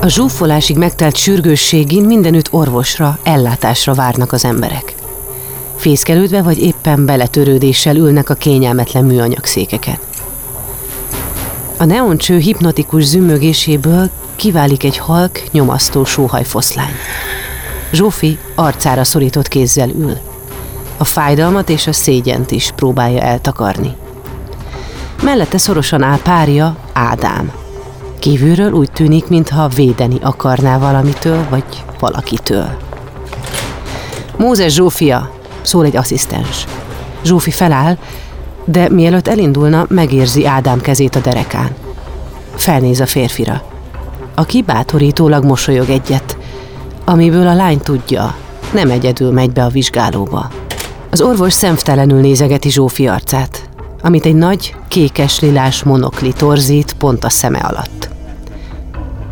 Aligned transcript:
A 0.00 0.08
zsúfolásig 0.08 0.76
megtelt 0.76 1.16
sürgősségén 1.16 2.04
mindenütt 2.04 2.52
orvosra, 2.52 3.18
ellátásra 3.22 3.94
várnak 3.94 4.32
az 4.32 4.44
emberek. 4.44 4.94
Fészkelődve 5.76 6.42
vagy 6.42 6.62
éppen 6.62 7.06
beletörődéssel 7.06 7.96
ülnek 7.96 8.30
a 8.30 8.34
kényelmetlen 8.34 9.04
műanyag 9.04 9.44
székeken. 9.44 9.98
A 11.76 11.84
neoncső 11.84 12.38
hipnotikus 12.38 13.04
zümmögéséből 13.04 14.10
kiválik 14.36 14.84
egy 14.84 14.98
halk, 14.98 15.42
nyomasztó 15.52 16.04
sóhajfoszlány. 16.04 16.94
Zsófi 17.92 18.38
arcára 18.54 19.04
szorított 19.04 19.48
kézzel 19.48 19.88
ül. 19.88 20.16
A 20.96 21.04
fájdalmat 21.04 21.68
és 21.68 21.86
a 21.86 21.92
szégyent 21.92 22.50
is 22.50 22.72
próbálja 22.76 23.20
eltakarni. 23.20 23.94
Mellette 25.22 25.58
szorosan 25.58 26.02
áll 26.02 26.18
párja, 26.18 26.76
Ádám. 26.92 27.52
Kívülről 28.18 28.72
úgy 28.72 28.90
tűnik, 28.90 29.28
mintha 29.28 29.68
védeni 29.68 30.18
akarná 30.22 30.78
valamitől, 30.78 31.46
vagy 31.50 31.64
valakitől. 31.98 32.68
Mózes 34.36 34.72
Zsófia, 34.72 35.30
szól 35.62 35.84
egy 35.84 35.96
asszisztens. 35.96 36.64
Zsófi 37.24 37.50
feláll, 37.50 37.96
de 38.64 38.88
mielőtt 38.88 39.28
elindulna, 39.28 39.86
megérzi 39.88 40.46
Ádám 40.46 40.80
kezét 40.80 41.14
a 41.14 41.20
derekán. 41.20 41.74
Felnéz 42.54 43.00
a 43.00 43.06
férfira, 43.06 43.62
aki 44.34 44.62
bátorítólag 44.62 45.44
mosolyog 45.44 45.88
egyet, 45.88 46.36
amiből 47.04 47.46
a 47.46 47.54
lány 47.54 47.80
tudja, 47.80 48.34
nem 48.72 48.90
egyedül 48.90 49.32
megy 49.32 49.52
be 49.52 49.64
a 49.64 49.68
vizsgálóba. 49.68 50.50
Az 51.10 51.20
orvos 51.20 51.52
szemtelenül 51.52 52.20
nézegeti 52.20 52.70
Zsófi 52.70 53.06
arcát, 53.06 53.68
amit 54.06 54.26
egy 54.26 54.34
nagy, 54.34 54.74
kékes-lilás 54.88 55.82
monokli 55.82 56.32
torzít 56.32 56.92
pont 56.92 57.24
a 57.24 57.28
szeme 57.28 57.58
alatt. 57.58 58.08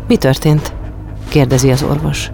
Mi 0.07 0.17
történt? 0.17 0.73
kérdezi 1.27 1.71
az 1.71 1.83
orvos. 1.83 2.31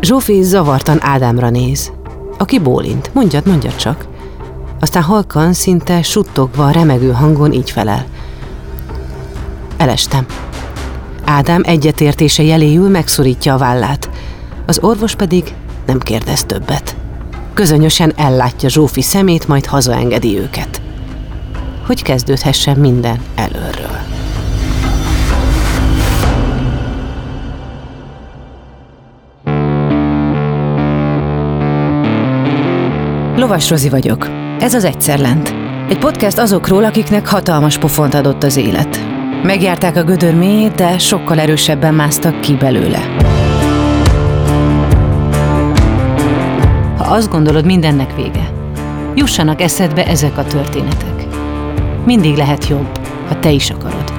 Zsófi 0.00 0.42
zavartan 0.42 0.98
Ádámra 1.02 1.50
néz, 1.50 1.92
aki 2.38 2.58
bólint. 2.58 3.10
Mondjad, 3.14 3.46
mondjad 3.46 3.76
csak. 3.76 4.06
Aztán 4.80 5.02
halkan, 5.02 5.52
szinte 5.52 6.02
suttogva, 6.02 6.70
remegő 6.70 7.10
hangon 7.10 7.52
így 7.52 7.70
felel. 7.70 8.06
Elestem. 9.76 10.26
Ádám 11.24 11.62
egyetértése 11.64 12.42
jeléül 12.42 12.88
megszorítja 12.88 13.54
a 13.54 13.58
vállát. 13.58 14.10
Az 14.66 14.78
orvos 14.82 15.14
pedig 15.14 15.54
nem 15.86 15.98
kérdez 15.98 16.44
többet. 16.44 16.96
Közönösen 17.54 18.12
ellátja 18.16 18.68
Zsófi 18.68 19.02
szemét, 19.02 19.48
majd 19.48 19.66
hazaengedi 19.66 20.38
őket. 20.38 20.77
Hogy 21.88 22.02
kezdődhessen 22.02 22.76
minden 22.76 23.20
előről. 23.34 23.98
Lovas 33.36 33.70
Rozi 33.70 33.88
vagyok. 33.88 34.28
Ez 34.60 34.74
az 34.74 34.84
Egyszer 34.84 35.18
Lent. 35.18 35.54
Egy 35.88 35.98
podcast 35.98 36.38
azokról, 36.38 36.84
akiknek 36.84 37.26
hatalmas 37.26 37.78
pofont 37.78 38.14
adott 38.14 38.42
az 38.42 38.56
élet. 38.56 38.98
Megjárták 39.42 39.96
a 39.96 40.02
gödör 40.02 40.34
mélyét, 40.34 40.74
de 40.74 40.98
sokkal 40.98 41.38
erősebben 41.38 41.94
másztak 41.94 42.40
ki 42.40 42.54
belőle. 42.54 43.00
Ha 46.96 47.04
azt 47.04 47.30
gondolod, 47.30 47.64
mindennek 47.64 48.16
vége, 48.16 48.52
jussanak 49.14 49.60
eszedbe 49.60 50.06
ezek 50.06 50.38
a 50.38 50.44
történetek. 50.44 51.17
Mindig 52.04 52.36
lehet 52.36 52.68
jobb, 52.68 52.98
ha 53.28 53.38
te 53.38 53.50
is 53.50 53.70
akarod. 53.70 54.12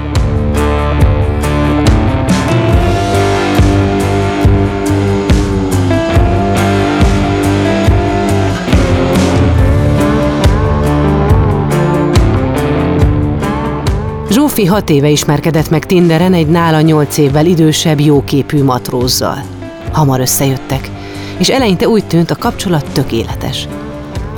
Zsófi 14.30 14.66
hat 14.66 14.90
éve 14.90 15.10
ismerkedett 15.10 15.70
meg 15.70 15.86
Tinderen 15.86 16.34
egy 16.34 16.48
nála 16.48 16.82
nyolc 16.82 17.18
évvel 17.18 17.46
idősebb, 17.46 18.00
jóképű 18.00 18.64
matrózzal. 18.64 19.44
Hamar 19.92 20.20
összejöttek, 20.20 20.90
és 21.38 21.50
eleinte 21.50 21.88
úgy 21.88 22.06
tűnt, 22.08 22.32
a 22.32 22.36
kapcsolat 22.36 22.86
tökéletes. 22.94 23.68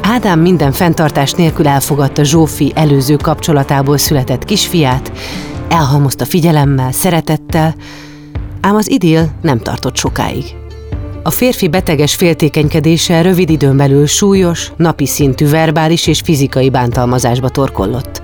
Ádám 0.01 0.39
minden 0.39 0.71
fenntartás 0.71 1.31
nélkül 1.31 1.67
elfogadta 1.67 2.23
Zsófi 2.23 2.71
előző 2.75 3.15
kapcsolatából 3.15 3.97
született 3.97 4.45
kisfiát, 4.45 5.11
elhalmozta 5.69 6.25
figyelemmel, 6.25 6.91
szeretettel, 6.91 7.75
ám 8.61 8.75
az 8.75 8.89
idill 8.89 9.25
nem 9.41 9.59
tartott 9.59 9.95
sokáig. 9.95 10.45
A 11.23 11.29
férfi 11.29 11.67
beteges 11.67 12.15
féltékenykedése 12.15 13.21
rövid 13.21 13.49
időn 13.49 13.77
belül 13.77 14.05
súlyos, 14.07 14.71
napi 14.77 15.05
szintű 15.05 15.49
verbális 15.49 16.07
és 16.07 16.19
fizikai 16.19 16.69
bántalmazásba 16.69 17.49
torkollott 17.49 18.21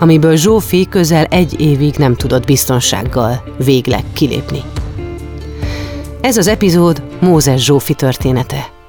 amiből 0.00 0.36
Zsófi 0.36 0.86
közel 0.88 1.24
egy 1.24 1.60
évig 1.60 1.94
nem 1.94 2.14
tudott 2.14 2.46
biztonsággal 2.46 3.42
végleg 3.64 4.04
kilépni. 4.12 4.62
Ez 6.20 6.36
az 6.36 6.46
epizód 6.46 7.02
Mózes 7.20 7.64
Zsófi 7.64 7.94
története. 7.94 8.79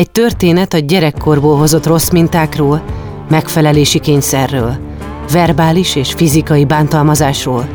Egy 0.00 0.10
történet 0.10 0.74
a 0.74 0.78
gyerekkorból 0.78 1.56
hozott 1.56 1.86
rossz 1.86 2.08
mintákról, 2.08 2.82
megfelelési 3.28 3.98
kényszerről, 3.98 4.76
verbális 5.32 5.96
és 5.96 6.12
fizikai 6.12 6.64
bántalmazásról, 6.64 7.68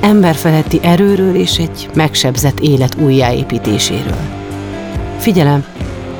emberfeletti 0.00 0.78
erőről 0.82 1.34
és 1.34 1.58
egy 1.58 1.90
megsebzett 1.94 2.60
élet 2.60 2.96
újjáépítéséről. 3.00 4.18
Figyelem, 5.18 5.64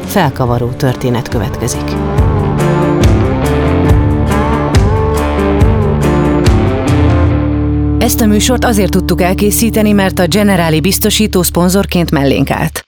felkavaró 0.05 0.69
történet 0.69 1.29
következik. 1.29 1.93
Ezt 7.99 8.21
a 8.21 8.27
műsort 8.27 8.65
azért 8.65 8.91
tudtuk 8.91 9.23
elkészíteni, 9.23 9.93
mert 9.93 10.19
a 10.19 10.27
Generáli 10.27 10.81
biztosító 10.81 11.43
szponzorként 11.43 12.11
mellénk 12.11 12.51
állt. 12.51 12.88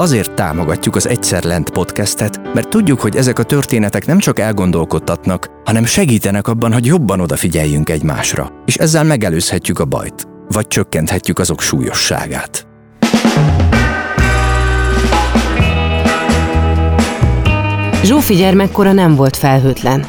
Azért 0.00 0.32
támogatjuk 0.32 0.96
az 0.96 1.08
Egyszer 1.08 1.44
Lent 1.44 1.70
podcastet, 1.70 2.54
mert 2.54 2.68
tudjuk, 2.68 3.00
hogy 3.00 3.16
ezek 3.16 3.38
a 3.38 3.42
történetek 3.42 4.06
nem 4.06 4.18
csak 4.18 4.38
elgondolkodtatnak, 4.38 5.50
hanem 5.64 5.84
segítenek 5.84 6.48
abban, 6.48 6.72
hogy 6.72 6.86
jobban 6.86 7.20
odafigyeljünk 7.20 7.90
egymásra, 7.90 8.52
és 8.66 8.76
ezzel 8.76 9.04
megelőzhetjük 9.04 9.78
a 9.78 9.84
bajt, 9.84 10.28
vagy 10.48 10.66
csökkenthetjük 10.66 11.38
azok 11.38 11.60
súlyosságát. 11.60 12.66
Zsófi 18.02 18.34
gyermekkora 18.34 18.92
nem 18.92 19.14
volt 19.14 19.36
felhőtlen. 19.36 20.04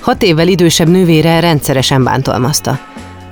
Hat 0.00 0.22
évvel 0.22 0.48
idősebb 0.48 0.88
nővére 0.88 1.40
rendszeresen 1.40 2.04
bántalmazta, 2.04 2.78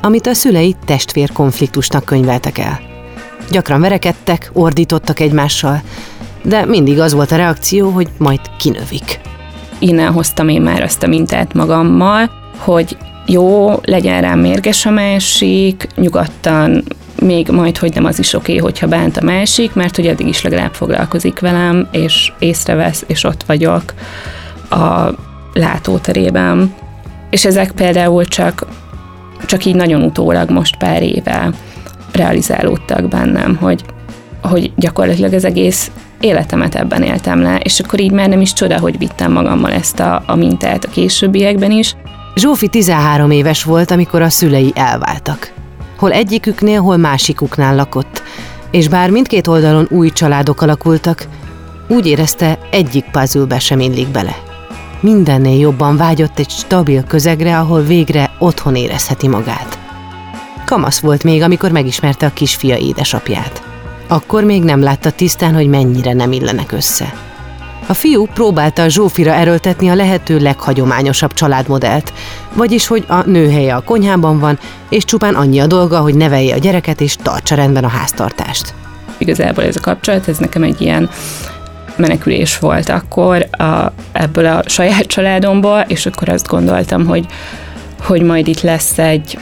amit 0.01 0.27
a 0.27 0.35
szülei 0.35 0.77
testvérkonfliktusnak 0.85 2.05
könyveltek 2.05 2.59
el. 2.59 2.94
Gyakran 3.51 3.81
verekedtek, 3.81 4.51
ordítottak 4.53 5.21
egymással, 5.21 5.83
de 6.43 6.65
mindig 6.65 7.01
az 7.01 7.13
volt 7.13 7.33
a 7.33 7.37
reakció, 7.37 7.91
hogy 7.91 8.09
majd 8.19 8.41
kinövik. 8.59 9.21
Innen 9.79 10.13
hoztam 10.13 10.49
én 10.49 10.63
már 10.63 10.83
azt 10.83 11.03
a 11.03 11.07
mintát 11.07 11.55
magammal, 11.55 12.31
hogy 12.59 12.97
jó, 13.27 13.73
legyen 13.83 14.21
rám 14.21 14.39
mérges 14.39 14.87
a 14.87 14.91
másik, 14.91 15.89
nyugodtan, 15.97 16.85
még 17.21 17.49
majd, 17.49 17.79
hogy 17.79 17.95
nem 17.95 18.05
az 18.05 18.19
is 18.19 18.33
oké, 18.33 18.57
hogyha 18.57 18.87
bánt 18.87 19.17
a 19.17 19.25
másik, 19.25 19.75
mert 19.75 19.97
hogy 19.97 20.07
eddig 20.07 20.27
is 20.27 20.43
legalább 20.43 20.75
foglalkozik 20.75 21.41
velem, 21.41 21.89
és 21.91 22.33
észrevesz, 22.39 23.05
és 23.07 23.25
ott 23.25 23.43
vagyok 23.47 23.83
a 24.71 25.09
látóterében. 25.53 26.75
És 27.31 27.45
ezek 27.45 27.71
például 27.71 28.25
csak, 28.25 28.67
csak 29.47 29.65
így 29.65 29.75
nagyon 29.75 30.03
utólag 30.03 30.51
most 30.51 30.77
pár 30.77 31.03
éve 31.03 31.51
realizálódtak 32.15 33.09
bennem, 33.09 33.57
hogy, 33.57 33.85
hogy 34.43 34.73
gyakorlatilag 34.77 35.33
az 35.33 35.45
egész 35.45 35.91
életemet 36.21 36.75
ebben 36.75 37.03
éltem 37.03 37.43
le, 37.43 37.57
és 37.57 37.81
akkor 37.81 38.01
így 38.01 38.13
már 38.13 38.29
nem 38.29 38.41
is 38.41 38.53
csoda, 38.53 38.79
hogy 38.79 38.99
vittem 38.99 39.33
magammal 39.33 39.73
ezt 39.73 40.01
a, 40.01 40.23
a 40.27 40.35
mintát 40.35 40.85
a 40.85 40.91
későbbiekben 40.91 41.71
is. 41.71 41.97
Zsófi 42.35 42.69
13 42.69 43.31
éves 43.31 43.65
volt, 43.65 43.91
amikor 43.91 44.23
a 44.23 44.29
szülei 44.29 44.73
elváltak. 44.75 45.53
hol 45.97 46.13
egyiküknél, 46.13 46.81
hol 46.81 46.97
másikuknál 46.97 47.75
lakott, 47.75 48.23
és 48.71 48.89
bár 48.89 49.11
mindkét 49.11 49.47
oldalon 49.47 49.87
új 49.91 50.11
családok 50.11 50.63
alakultak, 50.63 51.27
úgy 51.89 52.07
érezte, 52.07 52.59
egyik 52.71 53.05
puzzle 53.11 53.59
sem 53.59 53.81
illik 53.81 54.09
bele. 54.09 54.37
Mindennél 55.01 55.59
jobban 55.59 55.97
vágyott 55.97 56.39
egy 56.39 56.51
stabil 56.51 57.05
közegre, 57.05 57.59
ahol 57.59 57.83
végre 57.83 58.31
otthon 58.39 58.77
érezheti 58.77 59.29
magát. 59.29 59.84
Kamasz 60.65 61.01
volt 61.01 61.23
még, 61.23 61.43
amikor 61.43 61.71
megismerte 61.71 62.27
a 62.27 62.33
kisfia 62.33 62.77
édesapját. 62.77 63.63
Akkor 64.09 64.45
még 64.45 64.63
nem 64.63 64.83
látta 64.83 65.11
tisztán, 65.11 65.55
hogy 65.55 65.69
mennyire 65.69 66.13
nem 66.13 66.33
illenek 66.33 66.73
össze. 66.73 67.13
A 67.89 67.95
fiú 67.95 68.27
próbálta 68.27 68.83
a 68.83 68.89
Zsófira 68.89 69.33
erőltetni 69.33 69.89
a 69.89 69.95
lehető 69.95 70.39
leghagyományosabb 70.39 71.33
családmodellt, 71.33 72.13
vagyis, 72.55 72.87
hogy 72.87 73.05
a 73.09 73.23
nő 73.27 73.51
helye 73.51 73.75
a 73.75 73.81
konyhában 73.81 74.39
van, 74.39 74.59
és 74.89 75.05
csupán 75.05 75.35
annyi 75.35 75.59
a 75.59 75.67
dolga, 75.67 75.99
hogy 75.99 76.15
nevelje 76.15 76.55
a 76.55 76.59
gyereket 76.59 77.01
és 77.01 77.17
tartsa 77.17 77.55
rendben 77.55 77.85
a 77.85 77.89
háztartást. 77.89 78.75
Igazából 79.19 79.65
ez 79.65 79.77
a 79.77 79.81
kapcsolat, 79.81 80.29
ez 80.29 80.39
nekem 80.39 80.63
egy 80.63 80.81
ilyen 80.81 81.11
menekülés 81.97 82.59
volt 82.59 82.89
akkor 82.89 83.47
a, 83.51 83.93
ebből 84.13 84.47
a 84.47 84.63
saját 84.67 85.07
családomból, 85.07 85.85
és 85.89 86.07
akkor 86.07 86.29
azt 86.29 86.49
gondoltam, 86.49 87.07
hogy, 87.07 87.27
hogy 88.01 88.23
majd 88.23 88.49
itt 88.49 88.61
lesz 88.61 88.99
egy, 88.99 89.39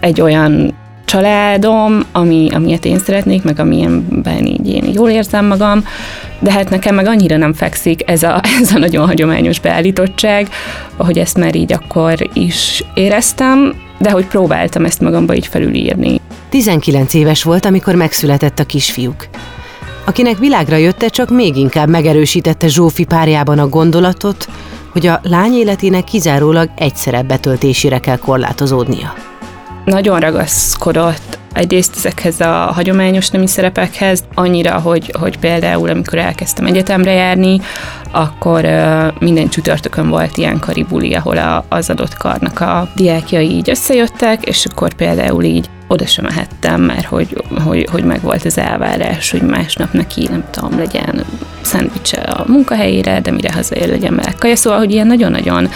egy 0.00 0.20
olyan 0.20 0.74
családom, 1.06 2.02
ami, 2.12 2.48
amilyet 2.54 2.84
én 2.84 2.98
szeretnék, 2.98 3.42
meg 3.42 3.58
amilyenben 3.58 4.44
így 4.44 4.68
én 4.68 4.90
jól 4.92 5.10
érzem 5.10 5.46
magam, 5.46 5.84
de 6.38 6.52
hát 6.52 6.70
nekem 6.70 6.94
meg 6.94 7.06
annyira 7.06 7.36
nem 7.36 7.52
fekszik 7.52 8.10
ez 8.10 8.22
a, 8.22 8.40
ez 8.60 8.72
a 8.72 8.78
nagyon 8.78 9.06
hagyományos 9.06 9.60
beállítottság, 9.60 10.48
ahogy 10.96 11.18
ezt 11.18 11.38
már 11.38 11.54
így 11.54 11.72
akkor 11.72 12.28
is 12.32 12.84
éreztem, 12.94 13.74
de 13.98 14.10
hogy 14.10 14.26
próbáltam 14.26 14.84
ezt 14.84 15.00
magamba 15.00 15.34
így 15.34 15.46
felülírni. 15.46 16.20
19 16.48 17.14
éves 17.14 17.42
volt, 17.42 17.64
amikor 17.64 17.94
megszületett 17.94 18.58
a 18.58 18.64
kisfiúk. 18.64 19.28
Akinek 20.04 20.38
világra 20.38 20.76
jötte, 20.76 21.08
csak 21.08 21.30
még 21.30 21.56
inkább 21.56 21.88
megerősítette 21.88 22.68
Zsófi 22.68 23.04
párjában 23.04 23.58
a 23.58 23.68
gondolatot, 23.68 24.48
hogy 24.92 25.06
a 25.06 25.20
lány 25.22 25.52
életének 25.52 26.04
kizárólag 26.04 26.70
egyszerebb 26.76 27.26
betöltésére 27.26 27.98
kell 27.98 28.16
korlátozódnia 28.16 29.14
nagyon 29.86 30.20
ragaszkodott 30.20 31.38
egyrészt 31.52 31.96
ezekhez 31.96 32.40
a 32.40 32.72
hagyományos 32.74 33.28
nemi 33.28 33.46
szerepekhez, 33.46 34.24
annyira, 34.34 34.78
hogy, 34.78 35.14
hogy 35.18 35.38
például 35.38 35.88
amikor 35.88 36.18
elkezdtem 36.18 36.66
egyetemre 36.66 37.12
járni, 37.12 37.60
akkor 38.10 38.64
minden 39.18 39.48
csütörtökön 39.48 40.08
volt 40.08 40.36
ilyen 40.36 40.58
karibuli, 40.58 41.14
ahol 41.14 41.64
az 41.68 41.90
adott 41.90 42.16
karnak 42.16 42.60
a 42.60 42.88
diákjai 42.94 43.50
így 43.50 43.70
összejöttek, 43.70 44.44
és 44.44 44.66
akkor 44.70 44.94
például 44.94 45.44
így 45.44 45.68
oda 45.88 46.06
sem 46.06 46.24
mehettem, 46.24 46.80
mert 46.80 47.04
hogy, 47.04 47.44
hogy, 47.64 47.88
hogy 47.90 48.04
meg 48.04 48.20
volt 48.20 48.44
az 48.44 48.58
elvárás, 48.58 49.30
hogy 49.30 49.42
másnap 49.42 49.92
neki, 49.92 50.28
nem 50.30 50.44
tudom, 50.50 50.78
legyen 50.78 51.24
szendvicse 51.60 52.20
a 52.20 52.44
munkahelyére, 52.46 53.20
de 53.20 53.30
mire 53.30 53.52
hazaér 53.52 53.88
legyen 53.88 54.12
meleg 54.12 54.56
Szóval, 54.56 54.78
hogy 54.78 54.92
ilyen 54.92 55.06
nagyon-nagyon 55.06 55.68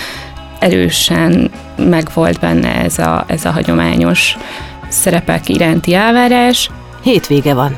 erősen 0.61 1.51
megvolt 1.77 2.41
benne 2.41 2.75
ez 2.75 2.99
a, 2.99 3.25
ez 3.27 3.45
a 3.45 3.51
hagyományos 3.51 4.37
szerepek 4.89 5.49
iránti 5.49 5.95
elvárás. 5.95 6.71
Hétvége 7.03 7.55
van. 7.55 7.77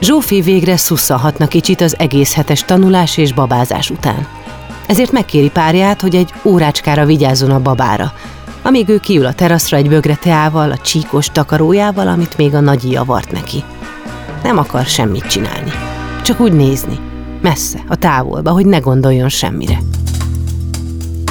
Zsófi 0.00 0.40
végre 0.40 0.76
szusszalhatna 0.76 1.46
kicsit 1.46 1.80
az 1.80 1.98
egész 1.98 2.34
hetes 2.34 2.64
tanulás 2.64 3.16
és 3.16 3.32
babázás 3.32 3.90
után. 3.90 4.26
Ezért 4.86 5.12
megkéri 5.12 5.50
párját, 5.50 6.00
hogy 6.00 6.14
egy 6.14 6.32
órácskára 6.44 7.04
vigyázzon 7.04 7.50
a 7.50 7.60
babára, 7.60 8.12
amíg 8.62 8.88
ő 8.88 8.98
kiül 8.98 9.26
a 9.26 9.32
teraszra 9.32 9.76
egy 9.76 9.88
bögre 9.88 10.14
teával, 10.14 10.70
a 10.70 10.78
csíkos 10.78 11.26
takarójával, 11.32 12.08
amit 12.08 12.36
még 12.36 12.54
a 12.54 12.60
nagyi 12.60 12.90
javart 12.90 13.32
neki. 13.32 13.64
Nem 14.42 14.58
akar 14.58 14.84
semmit 14.84 15.26
csinálni, 15.26 15.70
csak 16.22 16.40
úgy 16.40 16.52
nézni, 16.52 16.98
messze, 17.42 17.78
a 17.88 17.96
távolba, 17.96 18.50
hogy 18.50 18.66
ne 18.66 18.78
gondoljon 18.78 19.28
semmire 19.28 19.78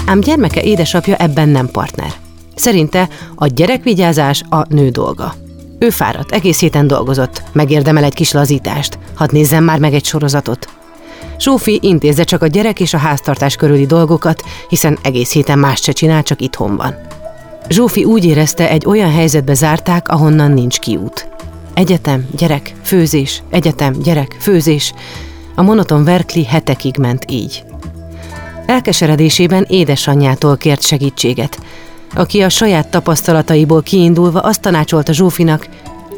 ám 0.10 0.20
gyermeke 0.20 0.62
édesapja 0.62 1.16
ebben 1.16 1.50
nem 1.50 1.70
partner. 1.72 2.12
Szerinte 2.56 3.10
a 3.36 3.48
gyerekvigyázás 3.48 4.44
a 4.50 4.74
nő 4.74 4.90
dolga. 4.90 5.34
Ő 5.80 5.90
fáradt, 5.90 6.32
egész 6.32 6.60
héten 6.60 6.88
dolgozott, 6.88 7.44
megérdemel 7.52 8.04
egy 8.04 8.14
kis 8.14 8.32
lazítást, 8.32 9.00
hadd 9.16 9.30
nézzem 9.32 9.64
már 9.64 9.80
meg 9.80 9.94
egy 9.94 10.06
sorozatot. 10.06 10.70
Sófi 11.38 11.80
intézze 11.82 12.24
csak 12.24 12.42
a 12.42 12.48
gyerek 12.48 12.80
és 12.80 12.94
a 12.94 12.98
háztartás 12.98 13.56
körüli 13.56 13.86
dolgokat, 13.86 14.44
hiszen 14.70 14.98
egész 15.02 15.32
héten 15.32 15.60
más 15.60 15.82
se 15.82 15.92
csinál, 15.92 16.24
csak 16.24 16.42
itthon 16.42 16.76
van. 16.76 16.96
Zsófi 17.70 18.04
úgy 18.04 18.26
érezte, 18.26 18.70
egy 18.70 18.86
olyan 18.86 19.12
helyzetbe 19.12 19.54
zárták, 19.54 20.08
ahonnan 20.08 20.52
nincs 20.52 20.80
kiút. 20.80 21.30
Egyetem, 21.74 22.28
gyerek, 22.38 22.76
főzés, 22.84 23.44
egyetem, 23.50 23.94
gyerek, 23.94 24.38
főzés. 24.40 24.94
A 25.56 25.62
monoton 25.62 26.04
Verkli 26.04 26.46
hetekig 26.46 26.98
ment 26.98 27.32
így. 27.32 27.64
Elkeseredésében 28.70 29.66
édesanyjától 29.68 30.58
kért 30.58 30.86
segítséget, 30.86 31.60
aki 32.16 32.42
a 32.42 32.50
saját 32.50 32.88
tapasztalataiból 32.88 33.84
kiindulva 33.84 34.40
azt 34.40 34.62
tanácsolta 34.62 35.14
Zsófinak, 35.14 35.68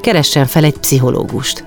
keressen 0.02 0.46
fel 0.46 0.64
egy 0.64 0.78
pszichológust. 0.78 1.66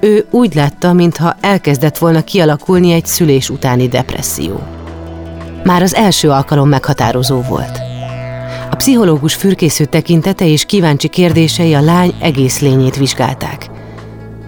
Ő 0.00 0.26
úgy 0.30 0.54
látta, 0.54 0.92
mintha 0.92 1.36
elkezdett 1.40 1.98
volna 1.98 2.24
kialakulni 2.24 2.92
egy 2.92 3.06
szülés 3.06 3.50
utáni 3.50 3.88
depresszió. 3.88 4.60
Már 5.64 5.82
az 5.82 5.94
első 5.94 6.30
alkalom 6.30 6.68
meghatározó 6.68 7.40
volt. 7.40 7.80
A 8.70 8.76
pszichológus 8.76 9.34
fürkésző 9.34 9.84
tekintete 9.84 10.46
és 10.46 10.64
kíváncsi 10.64 11.08
kérdései 11.08 11.74
a 11.74 11.80
lány 11.80 12.14
egész 12.20 12.60
lényét 12.60 12.96
vizsgálták. 12.96 13.70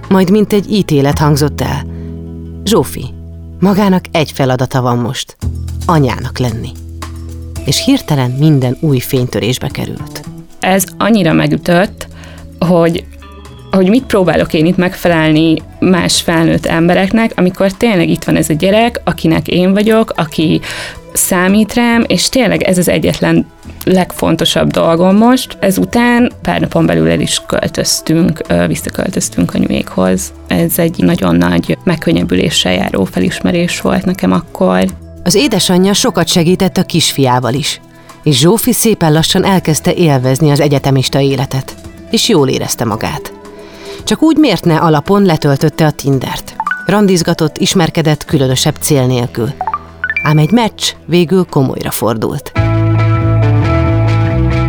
Majd 0.08 0.30
mint 0.30 0.52
egy 0.52 0.72
ítélet 0.72 1.18
hangzott 1.18 1.60
el. 1.60 1.86
Zsófi, 2.64 3.20
magának 3.62 4.04
egy 4.10 4.32
feladata 4.32 4.80
van 4.80 4.98
most– 4.98 5.36
anyának 5.86 6.38
lenni. 6.38 6.72
És 7.64 7.84
hirtelen 7.84 8.30
minden 8.30 8.76
új 8.80 8.98
fénytörésbe 8.98 9.68
került. 9.68 10.22
Ez 10.60 10.84
annyira 10.98 11.32
megütött, 11.32 12.06
hogy 12.58 13.04
hogy 13.76 13.88
mit 13.88 14.04
próbálok 14.04 14.54
én 14.54 14.66
itt 14.66 14.76
megfelelni 14.76 15.56
más 15.78 16.20
felnőtt 16.20 16.66
embereknek, 16.66 17.32
amikor 17.36 17.72
tényleg 17.72 18.08
itt 18.08 18.24
van 18.24 18.36
ez 18.36 18.48
a 18.48 18.54
gyerek, 18.54 19.00
akinek 19.04 19.48
én 19.48 19.72
vagyok, 19.72 20.12
aki 20.16 20.60
számít 21.12 21.74
rám, 21.74 22.04
és 22.06 22.28
tényleg 22.28 22.62
ez 22.62 22.78
az 22.78 22.88
egyetlen 22.88 23.46
legfontosabb 23.84 24.70
dolgom 24.70 25.16
most. 25.16 25.56
Ezután 25.60 26.32
pár 26.42 26.60
napon 26.60 26.86
belül 26.86 27.10
el 27.10 27.20
is 27.20 27.42
költöztünk, 27.46 28.40
visszaköltöztünk 28.66 29.54
a 29.54 29.58
nyuékhoz. 29.58 30.32
Ez 30.46 30.78
egy 30.78 30.96
nagyon 30.96 31.36
nagy 31.36 31.78
megkönnyebbüléssel 31.84 32.72
járó 32.72 33.04
felismerés 33.04 33.80
volt 33.80 34.04
nekem 34.04 34.32
akkor. 34.32 34.84
Az 35.24 35.34
édesanyja 35.34 35.92
sokat 35.92 36.28
segített 36.28 36.76
a 36.76 36.82
kisfiával 36.82 37.54
is, 37.54 37.80
és 38.22 38.38
Zsófi 38.38 38.72
szépen 38.72 39.12
lassan 39.12 39.44
elkezdte 39.44 39.92
élvezni 39.92 40.50
az 40.50 40.60
egyetemista 40.60 41.20
életet, 41.20 41.74
és 42.10 42.28
jól 42.28 42.48
érezte 42.48 42.84
magát. 42.84 43.32
Csak 44.04 44.22
úgy 44.22 44.36
miért 44.36 44.64
ne 44.64 44.76
alapon 44.76 45.22
letöltötte 45.22 45.86
a 45.86 45.90
Tindert. 45.90 46.54
Randizgatott, 46.86 47.58
ismerkedett 47.58 48.24
különösebb 48.24 48.74
cél 48.80 49.06
nélkül. 49.06 49.52
Ám 50.22 50.38
egy 50.38 50.50
meccs 50.50 50.82
végül 51.06 51.44
komolyra 51.44 51.90
fordult. 51.90 52.52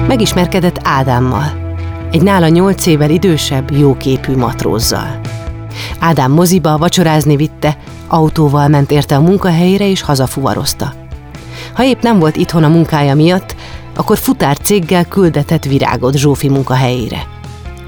Megismerkedett 0.07 0.79
Ádámmal, 0.83 1.77
egy 2.11 2.21
nála 2.21 2.47
nyolc 2.47 2.85
évvel 2.85 3.09
idősebb, 3.09 3.71
jóképű 3.71 4.35
matrózzal. 4.35 5.19
Ádám 5.99 6.31
moziba 6.31 6.77
vacsorázni 6.77 7.35
vitte, 7.35 7.77
autóval 8.07 8.67
ment 8.67 8.91
érte 8.91 9.15
a 9.15 9.21
munkahelyére 9.21 9.89
és 9.89 10.01
hazafuvarozta. 10.01 10.93
Ha 11.73 11.83
épp 11.83 12.01
nem 12.01 12.19
volt 12.19 12.35
itthon 12.35 12.63
a 12.63 12.67
munkája 12.67 13.15
miatt, 13.15 13.55
akkor 13.95 14.17
futár 14.17 14.57
céggel 14.57 15.05
küldetett 15.05 15.63
virágot 15.63 16.17
Zsófi 16.17 16.49
munkahelyére. 16.49 17.32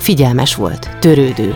Figyelmes 0.05 0.55
volt, 0.55 0.89
törődő, 1.00 1.55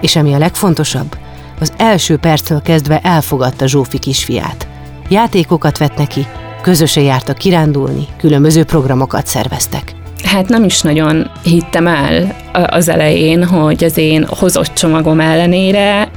és 0.00 0.16
ami 0.16 0.32
a 0.32 0.38
legfontosabb, 0.38 1.16
az 1.60 1.72
első 1.76 2.16
perctől 2.16 2.62
kezdve 2.62 3.00
elfogadta 3.02 3.66
Zsófi 3.66 3.98
kisfiát. 3.98 4.68
Játékokat 5.08 5.78
vett 5.78 5.96
neki, 5.96 6.26
közösen 6.62 7.02
jártak 7.02 7.38
kirándulni, 7.38 8.06
különböző 8.16 8.64
programokat 8.64 9.26
szerveztek. 9.26 9.94
Hát 10.24 10.48
nem 10.48 10.64
is 10.64 10.80
nagyon 10.80 11.30
hittem 11.42 11.86
el 11.86 12.36
az 12.52 12.88
elején, 12.88 13.44
hogy 13.44 13.84
az 13.84 13.96
én 13.96 14.26
hozott 14.28 14.72
csomagom 14.74 15.20
ellenére 15.20 16.10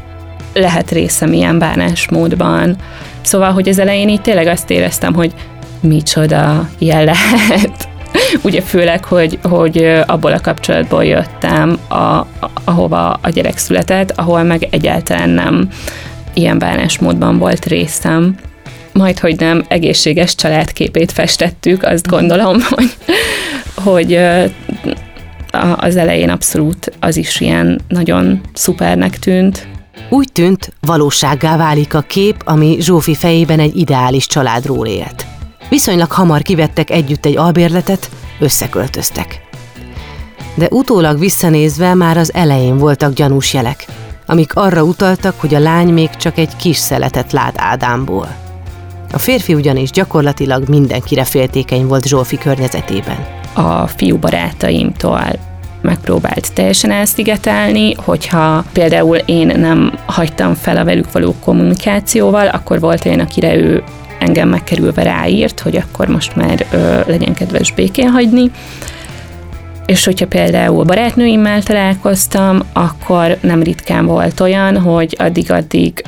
lehet 0.54 0.92
részem 0.92 1.34
ilyen 1.34 1.60
bánásmódban. 1.60 2.76
Szóval, 3.22 3.52
hogy 3.52 3.70
az 3.70 3.80
elején 3.80 4.10
így 4.10 4.22
tényleg 4.22 4.48
azt 4.48 4.70
éreztem, 4.70 5.14
hogy 5.14 5.34
micsoda 5.80 6.70
ilyen 6.78 7.04
lehet. 7.04 7.88
Ugye 8.44 8.62
főleg, 8.62 9.06
hogy, 9.06 9.40
hogy 9.44 10.02
abból 10.06 10.32
a 10.32 10.42
kapcsolatból 10.42 11.06
jöttem, 11.06 11.80
a, 11.88 11.96
a, 11.96 12.28
ahova 12.64 13.20
a 13.22 13.30
gyerek 13.30 13.58
született, 13.58 14.12
ahol 14.12 14.44
meg 14.44 14.68
egyáltalán 14.70 15.30
nem 15.30 15.70
ilyen 16.34 16.58
bánásmódban 16.58 17.38
volt 17.38 17.66
részem. 17.66 18.36
Majd, 18.94 19.20
hogy 19.20 19.40
nem 19.40 19.66
egészséges 19.68 20.36
családképét 20.36 21.12
festettük, 21.12 21.84
azt 21.84 22.08
gondolom, 22.08 22.58
hogy, 22.70 22.96
hogy 23.76 24.20
az 25.76 25.96
elején 25.96 26.30
abszolút 26.30 26.92
az 27.00 27.18
is 27.18 27.40
ilyen 27.40 27.82
nagyon 27.88 28.42
szupernek 28.54 29.20
tűnt. 29.20 29.68
Úgy 30.10 30.32
tűnt, 30.32 30.74
valósággá 30.82 31.58
válik 31.58 31.94
a 31.94 32.02
kép, 32.02 32.36
ami 32.46 32.78
Zsófi 32.80 33.16
fejében 33.16 33.60
egy 33.60 33.78
ideális 33.78 34.28
családról 34.28 34.88
élt. 34.88 35.26
Viszonylag 35.70 36.12
hamar 36.12 36.42
kivettek 36.42 36.90
együtt 36.90 37.26
egy 37.26 37.38
albérletet, 37.38 38.10
összeköltöztek. 38.40 39.42
De 40.56 40.68
utólag 40.70 41.20
visszanézve 41.20 41.94
már 41.94 42.18
az 42.18 42.34
elején 42.34 42.78
voltak 42.78 43.14
gyanús 43.14 43.54
jelek, 43.54 43.86
amik 44.26 44.56
arra 44.56 44.84
utaltak, 44.84 45.40
hogy 45.40 45.56
a 45.56 45.60
lány 45.60 45.94
még 45.94 46.10
csak 46.10 46.38
egy 46.38 46.56
kis 46.56 46.78
szeletet 46.78 47.32
lát 47.32 47.54
Ádámból. 47.58 48.36
A 49.12 49.18
férfi 49.18 49.54
ugyanis 49.54 49.92
gyakorlatilag 49.92 50.68
mindenkire 50.68 51.24
féltékeny 51.24 51.88
volt 51.88 52.08
Zsófi 52.08 52.38
környezetében. 52.38 53.26
A 53.54 53.88
fiú 53.88 54.18
barátaimtól 54.18 55.22
megpróbált 55.82 56.54
teljesen 56.54 56.92
elszigetelni, 56.92 57.94
hogyha 57.94 58.64
például 58.74 59.18
én 59.18 59.48
nem 59.48 59.94
hagytam 60.06 60.54
fel 60.54 60.78
a 60.78 60.84
velük 60.84 61.12
való 61.12 61.36
kommunikációval, 61.44 62.48
akkor 62.48 62.80
volt 62.80 63.06
olyan, 63.06 63.20
akire 63.20 63.56
ő 63.56 63.84
engem 64.20 64.50
megkerülve 64.50 65.04
ráírt, 65.04 65.60
hogy 65.60 65.76
akkor 65.76 66.08
most 66.08 66.36
már 66.36 66.66
ö, 66.72 67.00
legyen 67.06 67.34
kedves 67.34 67.72
békén 67.72 68.10
hagyni, 68.10 68.52
és 69.88 70.06
hogyha 70.06 70.28
például 70.28 70.84
barátnőimmel 70.84 71.64
találkoztam, 71.64 72.62
akkor 72.74 73.38
nem 73.42 73.64
ritkán 73.64 74.06
volt 74.06 74.40
olyan, 74.40 74.78
hogy 74.78 75.16
addig-addig, 75.20 76.04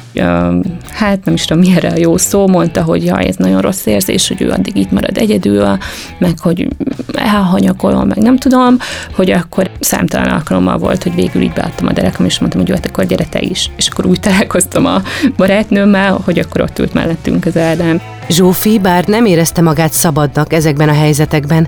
hát 0.89 1.25
nem 1.25 1.33
is 1.33 1.45
tudom, 1.45 1.63
mi 1.63 1.77
a 1.77 1.98
jó 1.98 2.17
szó, 2.17 2.48
mondta, 2.48 2.83
hogy 2.83 3.05
jaj, 3.05 3.27
ez 3.27 3.36
nagyon 3.36 3.62
rossz 3.62 3.86
érzés, 3.86 4.27
hogy 4.27 4.41
ő 4.41 4.50
addig 4.50 4.75
itt 4.75 4.91
marad 4.91 5.17
egyedül, 5.17 5.77
meg 6.17 6.39
hogy 6.39 6.67
elhanyagolom, 7.13 8.07
meg 8.07 8.17
nem 8.17 8.38
tudom, 8.38 8.77
hogy 9.15 9.31
akkor 9.31 9.69
számtalan 9.79 10.29
alkalommal 10.29 10.77
volt, 10.77 11.03
hogy 11.03 11.15
végül 11.15 11.41
így 11.41 11.53
beadtam 11.53 11.88
a 11.88 11.91
derekam, 11.91 12.25
és 12.25 12.39
mondtam, 12.39 12.62
hogy 12.62 12.69
jó, 12.69 12.75
hát 12.75 12.86
akkor 12.86 13.05
gyere 13.05 13.25
te 13.25 13.39
is. 13.41 13.71
És 13.77 13.88
akkor 13.88 14.05
úgy 14.05 14.19
találkoztam 14.19 14.86
a 14.86 15.01
barátnőmmel, 15.38 16.21
hogy 16.25 16.39
akkor 16.39 16.62
ott 16.62 16.79
ült 16.79 16.93
mellettünk 16.93 17.45
az 17.45 17.57
Ádám. 17.57 18.01
Zsófi, 18.29 18.79
bár 18.79 19.05
nem 19.05 19.25
érezte 19.25 19.62
magát 19.62 19.93
szabadnak 19.93 20.53
ezekben 20.53 20.89
a 20.89 20.93
helyzetekben, 20.93 21.67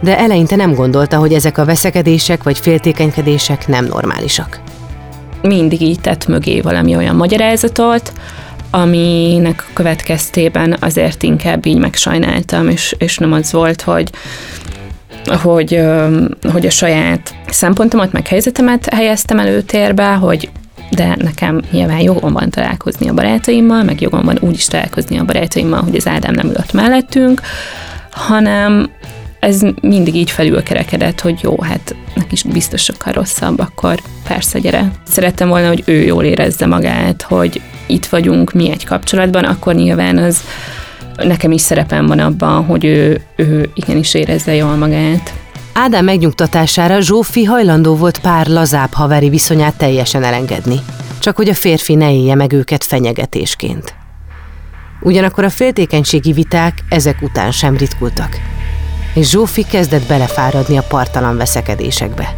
de 0.00 0.18
eleinte 0.18 0.56
nem 0.56 0.74
gondolta, 0.74 1.16
hogy 1.16 1.32
ezek 1.32 1.58
a 1.58 1.64
veszekedések 1.64 2.42
vagy 2.42 2.58
féltékenykedések 2.58 3.68
nem 3.68 3.84
normálisak. 3.84 4.60
Mindig 5.42 5.80
így 5.80 6.00
tett 6.00 6.26
mögé 6.26 6.60
valami 6.60 6.96
olyan 6.96 7.16
magyarázatot, 7.16 8.12
aminek 8.70 9.64
a 9.68 9.72
következtében 9.72 10.76
azért 10.80 11.22
inkább 11.22 11.66
így 11.66 11.78
megsajnáltam, 11.78 12.68
és, 12.68 12.94
és 12.98 13.18
nem 13.18 13.32
az 13.32 13.52
volt, 13.52 13.82
hogy 13.82 14.10
hogy, 15.42 15.80
hogy 16.52 16.66
a 16.66 16.70
saját 16.70 17.34
szempontomat, 17.48 18.12
meg 18.12 18.26
helyzetemet 18.26 18.94
helyeztem 18.94 19.38
előtérbe, 19.38 20.14
hogy 20.14 20.50
de 20.90 21.16
nekem 21.18 21.62
nyilván 21.70 22.00
jogom 22.00 22.32
van 22.32 22.50
találkozni 22.50 23.08
a 23.08 23.14
barátaimmal, 23.14 23.82
meg 23.82 24.00
jogom 24.00 24.24
van 24.24 24.38
úgy 24.40 24.54
is 24.54 24.66
találkozni 24.66 25.18
a 25.18 25.24
barátaimmal, 25.24 25.82
hogy 25.82 25.96
az 25.96 26.06
Ádám 26.06 26.34
nem 26.34 26.46
ülött 26.46 26.72
mellettünk, 26.72 27.40
hanem 28.10 28.90
ez 29.40 29.60
mindig 29.80 30.14
így 30.14 30.30
felülkerekedett, 30.30 31.20
hogy 31.20 31.38
jó, 31.42 31.62
hát 31.62 31.94
neki 32.14 32.28
is 32.30 32.42
biztos 32.42 32.82
sokkal 32.82 33.12
rosszabb, 33.12 33.58
akkor 33.58 34.00
persze 34.28 34.58
gyere. 34.58 34.90
Szerettem 35.08 35.48
volna, 35.48 35.68
hogy 35.68 35.82
ő 35.86 36.02
jól 36.02 36.24
érezze 36.24 36.66
magát, 36.66 37.22
hogy 37.22 37.60
itt 37.86 38.06
vagyunk 38.06 38.52
mi 38.52 38.70
egy 38.70 38.84
kapcsolatban, 38.84 39.44
akkor 39.44 39.74
nyilván 39.74 40.18
az 40.18 40.42
nekem 41.16 41.52
is 41.52 41.60
szerepem 41.60 42.06
van 42.06 42.18
abban, 42.18 42.64
hogy 42.64 42.84
ő, 42.84 43.20
ő 43.36 43.70
igenis 43.74 44.14
érezze 44.14 44.54
jól 44.54 44.76
magát. 44.76 45.34
Ádám 45.72 46.04
megnyugtatására 46.04 47.00
Zsófi 47.00 47.44
hajlandó 47.44 47.96
volt 47.96 48.18
pár 48.18 48.46
lazább 48.46 48.92
haveri 48.92 49.28
viszonyát 49.28 49.76
teljesen 49.76 50.24
elengedni, 50.24 50.76
csak 51.18 51.36
hogy 51.36 51.48
a 51.48 51.54
férfi 51.54 51.94
ne 51.94 52.12
élje 52.12 52.34
meg 52.34 52.52
őket 52.52 52.84
fenyegetésként. 52.84 53.94
Ugyanakkor 55.00 55.44
a 55.44 55.50
féltékenységi 55.50 56.32
viták 56.32 56.84
ezek 56.88 57.22
után 57.22 57.50
sem 57.50 57.76
ritkultak 57.76 58.38
és 59.16 59.30
Zsófi 59.30 59.62
kezdett 59.62 60.06
belefáradni 60.06 60.76
a 60.76 60.82
partalan 60.88 61.36
veszekedésekbe. 61.36 62.36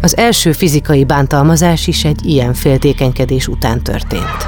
Az 0.00 0.16
első 0.16 0.52
fizikai 0.52 1.04
bántalmazás 1.04 1.86
is 1.86 2.04
egy 2.04 2.26
ilyen 2.26 2.54
féltékenykedés 2.54 3.48
után 3.48 3.82
történt. 3.82 4.46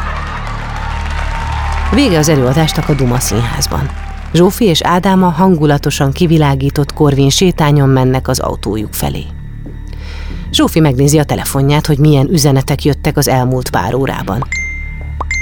Vége 1.94 2.18
az 2.18 2.28
előadásnak 2.28 2.88
a 2.88 2.94
Duma 2.94 3.18
színházban. 3.20 3.90
Zsófi 4.32 4.64
és 4.64 4.82
Ádáma 4.82 5.28
hangulatosan 5.28 6.12
kivilágított 6.12 6.92
korvin 6.92 7.30
sétányon 7.30 7.88
mennek 7.88 8.28
az 8.28 8.38
autójuk 8.38 8.94
felé. 8.94 9.24
Zsófi 10.52 10.80
megnézi 10.80 11.18
a 11.18 11.24
telefonját, 11.24 11.86
hogy 11.86 11.98
milyen 11.98 12.28
üzenetek 12.28 12.84
jöttek 12.84 13.16
az 13.16 13.28
elmúlt 13.28 13.70
pár 13.70 13.94
órában. 13.94 14.44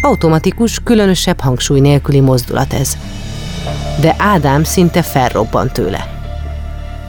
Automatikus, 0.03 0.81
különösebb 0.85 1.41
hangsúly 1.41 1.81
nélküli 1.81 2.21
mozdulat 2.21 2.73
ez 2.73 2.97
de 4.01 4.15
Ádám 4.19 4.65
szinte 4.65 5.03
felrobbant 5.03 5.73
tőle. 5.73 6.19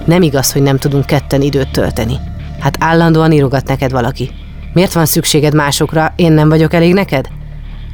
Nem 0.06 0.22
igaz, 0.22 0.52
hogy 0.52 0.62
nem 0.62 0.78
tudunk 0.78 1.06
ketten 1.06 1.42
időt 1.42 1.72
tölteni. 1.72 2.16
Hát 2.60 2.78
állandóan 2.80 3.32
írogat 3.32 3.68
neked 3.68 3.92
valaki. 3.92 4.32
Miért 4.74 4.94
van 4.94 5.06
szükséged 5.06 5.56
másokra, 5.56 6.14
én 6.16 6.32
nem 6.32 6.50
vagyok 6.50 6.74
elég 6.74 6.94
neked? 6.94 7.28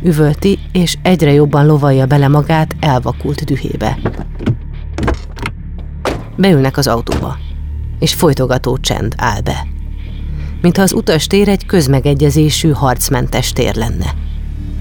Üvölti, 0.03 0.59
és 0.71 0.97
egyre 1.01 1.31
jobban 1.31 1.65
lovalja 1.65 2.05
bele 2.05 2.27
magát 2.27 2.75
elvakult 2.79 3.43
dühébe. 3.43 3.97
Beülnek 6.35 6.77
az 6.77 6.87
autóba, 6.87 7.37
és 7.99 8.13
folytogató 8.13 8.77
csend 8.77 9.13
áll 9.17 9.41
be. 9.41 9.67
Mintha 10.61 10.81
az 10.81 10.93
utastér 10.93 11.49
egy 11.49 11.65
közmegegyezésű 11.65 12.69
harcmentes 12.69 13.51
tér 13.51 13.75
lenne. 13.75 14.13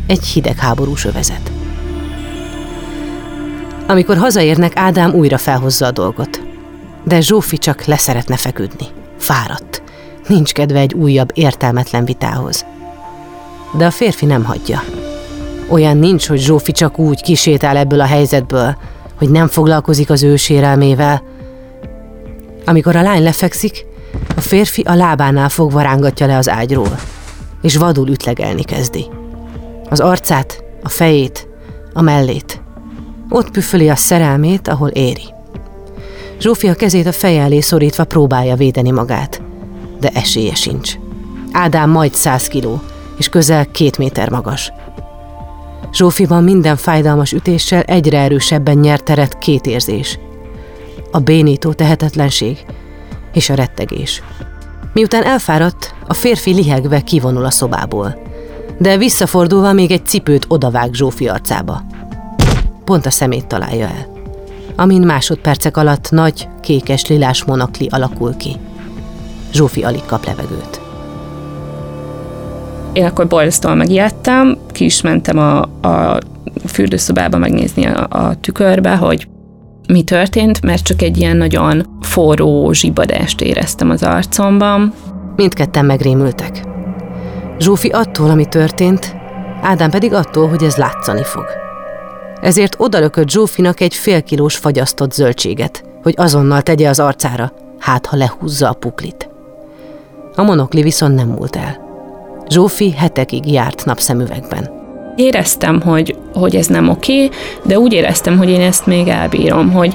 Egy 0.06 0.24
hidegháborús 0.24 1.04
övezet. 1.04 1.50
Amikor 3.88 4.16
hazaérnek, 4.16 4.72
Ádám 4.76 5.14
újra 5.14 5.38
felhozza 5.38 5.86
a 5.86 5.90
dolgot. 5.90 6.42
De 7.04 7.20
Zsófi 7.20 7.58
csak 7.58 7.84
leszeretne 7.84 8.36
feküdni. 8.36 8.86
Fáradt. 9.18 9.82
Nincs 10.28 10.52
kedve 10.52 10.78
egy 10.78 10.94
újabb 10.94 11.30
értelmetlen 11.34 12.04
vitához. 12.04 12.66
De 13.76 13.86
a 13.86 13.90
férfi 13.90 14.26
nem 14.26 14.44
hagyja. 14.44 14.82
Olyan 15.68 15.96
nincs, 15.96 16.28
hogy 16.28 16.40
Zsófi 16.40 16.72
csak 16.72 16.98
úgy 16.98 17.22
kisétál 17.22 17.76
ebből 17.76 18.00
a 18.00 18.06
helyzetből, 18.06 18.76
hogy 19.18 19.30
nem 19.30 19.48
foglalkozik 19.48 20.10
az 20.10 20.22
ő 20.22 20.36
sérelmével. 20.36 21.22
Amikor 22.64 22.96
a 22.96 23.02
lány 23.02 23.22
lefekszik, 23.22 23.86
a 24.36 24.40
férfi 24.40 24.82
a 24.82 24.94
lábánál 24.94 25.48
fogva 25.48 25.82
rángatja 25.82 26.26
le 26.26 26.36
az 26.36 26.48
ágyról, 26.48 26.98
és 27.62 27.76
vadul 27.76 28.08
ütlegelni 28.08 28.62
kezdi. 28.62 29.06
Az 29.88 30.00
arcát, 30.00 30.64
a 30.82 30.88
fejét, 30.88 31.48
a 31.92 32.02
mellét– 32.02 32.60
ott 33.28 33.50
püföli 33.50 33.88
a 33.88 33.96
szerelmét, 33.96 34.68
ahol 34.68 34.88
éri. 34.88 35.34
Zsófi 36.40 36.68
a 36.68 36.74
kezét 36.74 37.06
a 37.06 37.12
feje 37.12 37.42
elé 37.42 37.60
szorítva 37.60 38.04
próbálja 38.04 38.56
védeni 38.56 38.90
magát, 38.90 39.42
de 40.00 40.08
esélye 40.08 40.54
sincs. 40.54 40.94
Ádám 41.52 41.90
majd 41.90 42.14
száz 42.14 42.46
kiló, 42.46 42.80
és 43.18 43.28
közel 43.28 43.66
két 43.70 43.98
méter 43.98 44.30
magas. 44.30 44.72
Zsófiban 45.92 46.44
minden 46.44 46.76
fájdalmas 46.76 47.32
ütéssel 47.32 47.82
egyre 47.82 48.18
erősebben 48.18 48.78
nyert 48.78 49.04
teret 49.04 49.38
két 49.38 49.66
érzés. 49.66 50.18
A 51.10 51.18
bénító 51.18 51.72
tehetetlenség 51.72 52.64
és 53.32 53.50
a 53.50 53.54
rettegés. 53.54 54.22
Miután 54.92 55.22
elfáradt, 55.24 55.94
a 56.06 56.14
férfi 56.14 56.54
lihegve 56.54 57.00
kivonul 57.00 57.44
a 57.44 57.50
szobából, 57.50 58.22
de 58.78 58.96
visszafordulva 58.96 59.72
még 59.72 59.90
egy 59.90 60.06
cipőt 60.06 60.44
odavág 60.48 60.94
Zsófi 60.94 61.28
arcába 61.28 61.82
pont 62.86 63.06
a 63.06 63.10
szemét 63.10 63.46
találja 63.46 63.86
el. 63.86 64.06
Amin 64.76 65.02
másodpercek 65.02 65.76
alatt 65.76 66.10
nagy, 66.10 66.48
kékes 66.60 67.06
lilás 67.06 67.44
monakli 67.44 67.88
alakul 67.90 68.36
ki. 68.36 68.56
Zsófi 69.52 69.82
alig 69.82 70.04
kap 70.06 70.26
levegőt. 70.26 70.80
Én 72.92 73.04
akkor 73.04 73.26
borzasztóan 73.26 73.76
megijedtem, 73.76 74.58
ki 74.72 74.84
is 74.84 75.00
mentem 75.00 75.38
a, 75.38 75.60
a 75.88 76.18
fürdőszobába 76.66 77.38
megnézni 77.38 77.86
a, 77.86 78.06
a 78.08 78.40
tükörbe, 78.40 78.96
hogy 78.96 79.28
mi 79.88 80.02
történt, 80.02 80.62
mert 80.62 80.82
csak 80.82 81.02
egy 81.02 81.16
ilyen 81.16 81.36
nagyon 81.36 81.98
forró 82.00 82.72
zsibadást 82.72 83.40
éreztem 83.40 83.90
az 83.90 84.02
arcomban. 84.02 84.92
Mindketten 85.36 85.84
megrémültek. 85.84 86.64
Zsófi 87.58 87.88
attól, 87.88 88.30
ami 88.30 88.46
történt, 88.46 89.16
Ádám 89.62 89.90
pedig 89.90 90.12
attól, 90.12 90.48
hogy 90.48 90.62
ez 90.62 90.76
látszani 90.76 91.22
fog 91.24 91.65
ezért 92.40 92.74
odalökött 92.78 93.28
Zsófinak 93.28 93.80
egy 93.80 93.94
félkilós 93.94 94.56
fagyasztott 94.56 95.12
zöldséget, 95.12 95.84
hogy 96.02 96.14
azonnal 96.16 96.62
tegye 96.62 96.88
az 96.88 97.00
arcára, 97.00 97.52
hát 97.78 98.06
ha 98.06 98.16
lehúzza 98.16 98.68
a 98.68 98.72
puklit. 98.72 99.28
A 100.36 100.42
monokli 100.42 100.82
viszont 100.82 101.14
nem 101.14 101.28
múlt 101.28 101.56
el. 101.56 101.84
Zsófi 102.48 102.92
hetekig 102.92 103.52
járt 103.52 103.84
napszemüvegben. 103.84 104.70
Éreztem, 105.16 105.80
hogy, 105.80 106.16
hogy 106.34 106.56
ez 106.56 106.66
nem 106.66 106.88
oké, 106.88 107.28
de 107.64 107.78
úgy 107.78 107.92
éreztem, 107.92 108.38
hogy 108.38 108.48
én 108.48 108.60
ezt 108.60 108.86
még 108.86 109.08
elbírom, 109.08 109.72
hogy, 109.72 109.94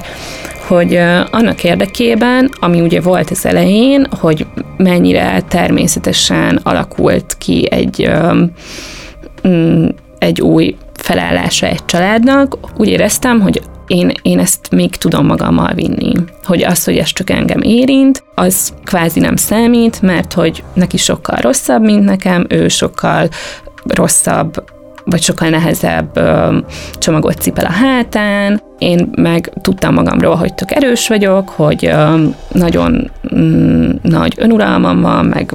hogy 0.68 0.96
annak 1.30 1.64
érdekében, 1.64 2.50
ami 2.60 2.80
ugye 2.80 3.00
volt 3.00 3.30
az 3.30 3.46
elején, 3.46 4.06
hogy 4.20 4.46
mennyire 4.76 5.42
természetesen 5.48 6.60
alakult 6.62 7.36
ki 7.38 7.68
egy, 7.70 8.10
egy 10.18 10.40
új 10.40 10.76
felállása 11.02 11.66
egy 11.66 11.84
családnak, 11.84 12.58
úgy 12.76 12.88
éreztem, 12.88 13.40
hogy 13.40 13.62
én, 13.86 14.12
én 14.22 14.38
ezt 14.38 14.70
még 14.70 14.96
tudom 14.96 15.26
magammal 15.26 15.72
vinni. 15.74 16.12
Hogy 16.44 16.62
az, 16.62 16.84
hogy 16.84 16.96
ez 16.96 17.12
csak 17.12 17.30
engem 17.30 17.60
érint, 17.60 18.24
az 18.34 18.72
kvázi 18.84 19.20
nem 19.20 19.36
számít, 19.36 20.02
mert 20.02 20.32
hogy 20.32 20.64
neki 20.74 20.96
sokkal 20.96 21.36
rosszabb, 21.36 21.82
mint 21.82 22.04
nekem, 22.04 22.46
ő 22.48 22.68
sokkal 22.68 23.28
rosszabb 23.84 24.64
vagy 25.04 25.22
sokkal 25.22 25.48
nehezebb 25.48 26.16
ö, 26.16 26.58
csomagot 26.98 27.40
cipel 27.40 27.64
a 27.64 27.72
hátán. 27.72 28.62
Én 28.78 29.10
meg 29.16 29.52
tudtam 29.60 29.94
magamról, 29.94 30.34
hogy 30.34 30.54
tök 30.54 30.70
erős 30.70 31.08
vagyok, 31.08 31.48
hogy 31.48 31.86
ö, 31.86 32.24
nagyon 32.52 33.10
mm, 33.34 33.90
nagy 34.02 34.34
önuralmam 34.36 35.00
van, 35.00 35.24
meg 35.24 35.54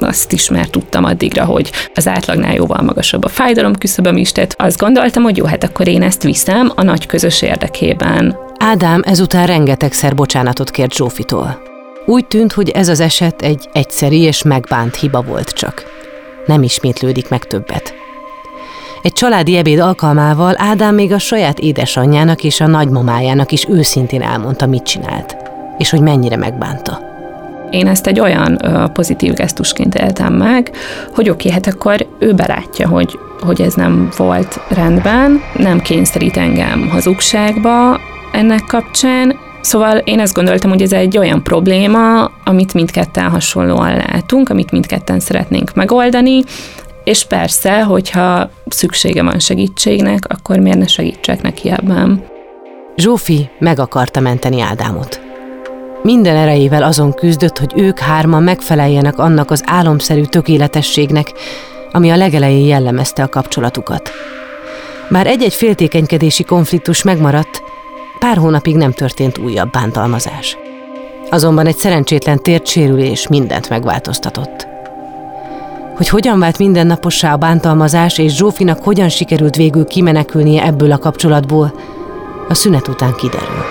azt 0.00 0.32
is 0.32 0.50
már 0.50 0.66
tudtam 0.66 1.04
addigra, 1.04 1.44
hogy 1.44 1.70
az 1.94 2.08
átlagnál 2.08 2.54
jóval 2.54 2.82
magasabb 2.82 3.24
a 3.24 3.28
fájdalom 3.28 3.76
küszöböm 3.76 4.16
is, 4.16 4.32
tehát 4.32 4.54
azt 4.58 4.78
gondoltam, 4.78 5.22
hogy 5.22 5.36
jó, 5.36 5.44
hát 5.44 5.64
akkor 5.64 5.88
én 5.88 6.02
ezt 6.02 6.22
viszem 6.22 6.72
a 6.74 6.82
nagy 6.82 7.06
közös 7.06 7.42
érdekében. 7.42 8.36
Ádám 8.58 9.02
ezután 9.04 9.46
rengetegszer 9.46 10.14
bocsánatot 10.14 10.70
kért 10.70 10.94
Zsófitól. 10.94 11.62
Úgy 12.06 12.26
tűnt, 12.26 12.52
hogy 12.52 12.68
ez 12.68 12.88
az 12.88 13.00
eset 13.00 13.42
egy 13.42 13.68
egyszeri 13.72 14.20
és 14.20 14.42
megbánt 14.42 14.96
hiba 14.96 15.22
volt 15.22 15.50
csak. 15.50 15.84
Nem 16.46 16.62
ismétlődik 16.62 17.28
meg 17.28 17.44
többet. 17.44 17.99
Egy 19.02 19.12
családi 19.12 19.56
ebéd 19.56 19.78
alkalmával 19.78 20.54
Ádám 20.56 20.94
még 20.94 21.12
a 21.12 21.18
saját 21.18 21.58
édesanyjának 21.58 22.44
és 22.44 22.60
a 22.60 22.66
nagymamájának 22.66 23.52
is 23.52 23.66
őszintén 23.68 24.22
elmondta, 24.22 24.66
mit 24.66 24.82
csinált, 24.82 25.36
és 25.78 25.90
hogy 25.90 26.00
mennyire 26.00 26.36
megbánta. 26.36 27.00
Én 27.70 27.86
ezt 27.86 28.06
egy 28.06 28.20
olyan 28.20 28.58
ö, 28.64 28.84
pozitív 28.92 29.32
gesztusként 29.32 29.94
éltem 29.94 30.34
meg, 30.34 30.70
hogy 31.14 31.30
oké, 31.30 31.48
okay, 31.48 31.52
hát 31.52 31.74
akkor 31.74 32.06
ő 32.18 32.32
belátja, 32.32 32.88
hogy, 32.88 33.18
hogy 33.40 33.60
ez 33.60 33.74
nem 33.74 34.08
volt 34.16 34.60
rendben, 34.68 35.40
nem 35.56 35.80
kényszerít 35.80 36.36
engem 36.36 36.88
hazugságba 36.88 38.00
ennek 38.32 38.64
kapcsán, 38.68 39.48
Szóval 39.60 39.96
én 39.96 40.20
azt 40.20 40.34
gondoltam, 40.34 40.70
hogy 40.70 40.82
ez 40.82 40.92
egy 40.92 41.18
olyan 41.18 41.42
probléma, 41.42 42.30
amit 42.44 42.74
mindketten 42.74 43.30
hasonlóan 43.30 43.96
látunk, 43.96 44.48
amit 44.48 44.70
mindketten 44.70 45.20
szeretnénk 45.20 45.74
megoldani, 45.74 46.42
és 47.04 47.24
persze, 47.24 47.82
hogyha 47.82 48.50
szüksége 48.66 49.22
van 49.22 49.38
segítségnek, 49.38 50.24
akkor 50.28 50.58
miért 50.58 50.78
ne 50.78 50.86
segítsek 50.86 51.42
neki 51.42 51.70
ebben? 51.70 52.24
Zsófi 52.96 53.48
meg 53.58 53.78
akarta 53.78 54.20
menteni 54.20 54.60
Ádámot. 54.60 55.20
Minden 56.02 56.36
erejével 56.36 56.82
azon 56.82 57.12
küzdött, 57.12 57.58
hogy 57.58 57.72
ők 57.76 57.98
hárman 57.98 58.42
megfeleljenek 58.42 59.18
annak 59.18 59.50
az 59.50 59.62
álomszerű 59.66 60.24
tökéletességnek, 60.24 61.32
ami 61.92 62.10
a 62.10 62.16
legelején 62.16 62.66
jellemezte 62.66 63.22
a 63.22 63.28
kapcsolatukat. 63.28 64.10
Bár 65.08 65.26
egy-egy 65.26 65.54
féltékenykedési 65.54 66.44
konfliktus 66.44 67.02
megmaradt, 67.02 67.62
pár 68.18 68.36
hónapig 68.36 68.76
nem 68.76 68.92
történt 68.92 69.38
újabb 69.38 69.70
bántalmazás. 69.70 70.56
Azonban 71.30 71.66
egy 71.66 71.76
szerencsétlen 71.76 72.42
tértsérülés 72.42 73.28
mindent 73.28 73.68
megváltoztatott. 73.68 74.69
Hogy 76.00 76.08
hogyan 76.08 76.38
vált 76.38 76.58
mindennapossá 76.58 77.32
a 77.32 77.36
bántalmazás, 77.36 78.18
és 78.18 78.36
Zsófinak 78.36 78.82
hogyan 78.82 79.08
sikerült 79.08 79.56
végül 79.56 79.84
kimenekülnie 79.84 80.64
ebből 80.64 80.92
a 80.92 80.98
kapcsolatból, 80.98 81.74
a 82.48 82.54
szünet 82.54 82.88
után 82.88 83.14
kiderül. 83.14 83.64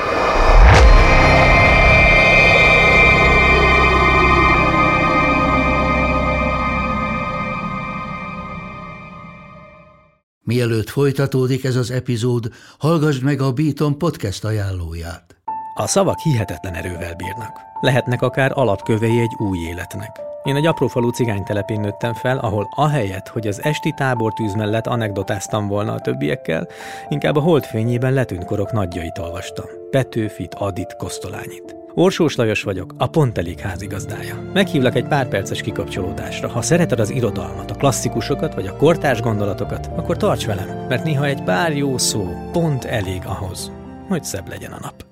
Mielőtt 10.44 10.90
folytatódik 10.90 11.64
ez 11.64 11.76
az 11.76 11.92
epizód, 11.92 12.50
hallgassd 12.78 13.24
meg 13.24 13.42
a 13.42 13.52
Beaton 13.52 13.98
podcast 13.98 14.46
ajánlóját. 14.46 15.36
A 15.76 15.88
szavak 15.88 16.20
hihetetlen 16.20 16.74
erővel 16.74 17.16
bírnak. 17.16 17.60
Lehetnek 17.82 18.22
akár 18.22 18.52
alapkövei 18.54 19.20
egy 19.20 19.36
új 19.38 19.58
életnek. 19.58 20.29
Én 20.44 20.56
egy 20.56 20.66
aprófalú 20.66 21.10
cigánytelepén 21.10 21.80
nőttem 21.80 22.14
fel, 22.14 22.38
ahol 22.38 22.68
ahelyett, 22.76 23.28
hogy 23.28 23.48
az 23.48 23.64
esti 23.64 23.92
tábortűz 23.92 24.54
mellett 24.54 24.88
anekdotáztam 24.88 25.68
volna 25.68 25.94
a 25.94 26.00
többiekkel, 26.00 26.68
inkább 27.10 27.36
a 27.36 27.42
holdfényében 27.42 28.14
letűnt 28.14 28.46
korok 28.46 28.72
nagyjait 28.72 29.18
olvastam. 29.18 29.66
Petőfit, 29.92 30.54
Adit, 30.54 30.96
Kosztolányit. 30.96 31.76
Orsós 31.94 32.36
Lajos 32.36 32.64
vagyok, 32.64 32.94
a 32.98 33.08
Pont 33.08 33.38
Elég 33.38 33.60
házigazdája. 33.60 34.42
Meghívlak 34.54 34.96
egy 34.96 35.08
pár 35.08 35.28
perces 35.28 35.62
kikapcsolódásra. 35.62 36.50
Ha 36.50 36.62
szereted 36.62 37.00
az 37.00 37.10
irodalmat, 37.10 37.72
a 37.72 37.76
klasszikusokat 37.76 38.54
vagy 38.54 38.68
a 38.68 38.76
kortárs 38.76 39.22
gondolatokat, 39.22 39.90
akkor 39.96 40.18
tarts 40.18 40.46
velem, 40.46 40.86
mert 40.88 41.04
néha 41.04 41.26
egy 41.26 41.44
pár 41.44 41.78
jó 41.78 41.98
szó 41.98 42.28
pont 42.52 42.86
elég 42.86 43.22
ahhoz, 43.26 43.72
hogy 44.08 44.24
szebb 44.24 44.48
legyen 44.48 44.72
a 44.72 44.80
nap. 44.82 45.09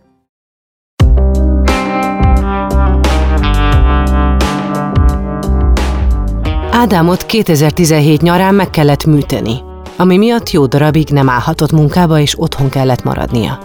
Ádámot 6.77 7.25
2017 7.25 8.21
nyarán 8.21 8.55
meg 8.55 8.69
kellett 8.69 9.05
műteni, 9.05 9.61
ami 9.95 10.17
miatt 10.17 10.51
jó 10.51 10.65
darabig 10.65 11.09
nem 11.09 11.29
állhatott 11.29 11.71
munkába 11.71 12.19
és 12.19 12.39
otthon 12.39 12.69
kellett 12.69 13.03
maradnia. 13.03 13.59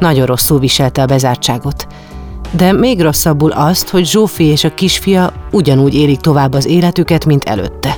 Nagyon 0.00 0.26
rosszul 0.26 0.58
viselte 0.58 1.02
a 1.02 1.06
bezártságot, 1.06 1.86
de 2.56 2.72
még 2.72 3.00
rosszabbul 3.00 3.50
azt, 3.50 3.88
hogy 3.88 4.06
Zsófi 4.06 4.44
és 4.44 4.64
a 4.64 4.74
kisfia 4.74 5.32
ugyanúgy 5.50 5.94
élik 5.94 6.20
tovább 6.20 6.52
az 6.52 6.66
életüket, 6.66 7.24
mint 7.24 7.44
előtte. 7.44 7.96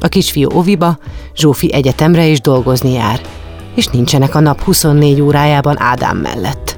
A 0.00 0.08
kisfiú 0.08 0.48
oviba, 0.50 0.98
Zsófi 1.36 1.72
egyetemre 1.72 2.26
is 2.26 2.40
dolgozni 2.40 2.92
jár, 2.92 3.20
és 3.74 3.86
nincsenek 3.86 4.34
a 4.34 4.40
nap 4.40 4.62
24 4.62 5.20
órájában 5.20 5.80
Ádám 5.80 6.16
mellett. 6.16 6.77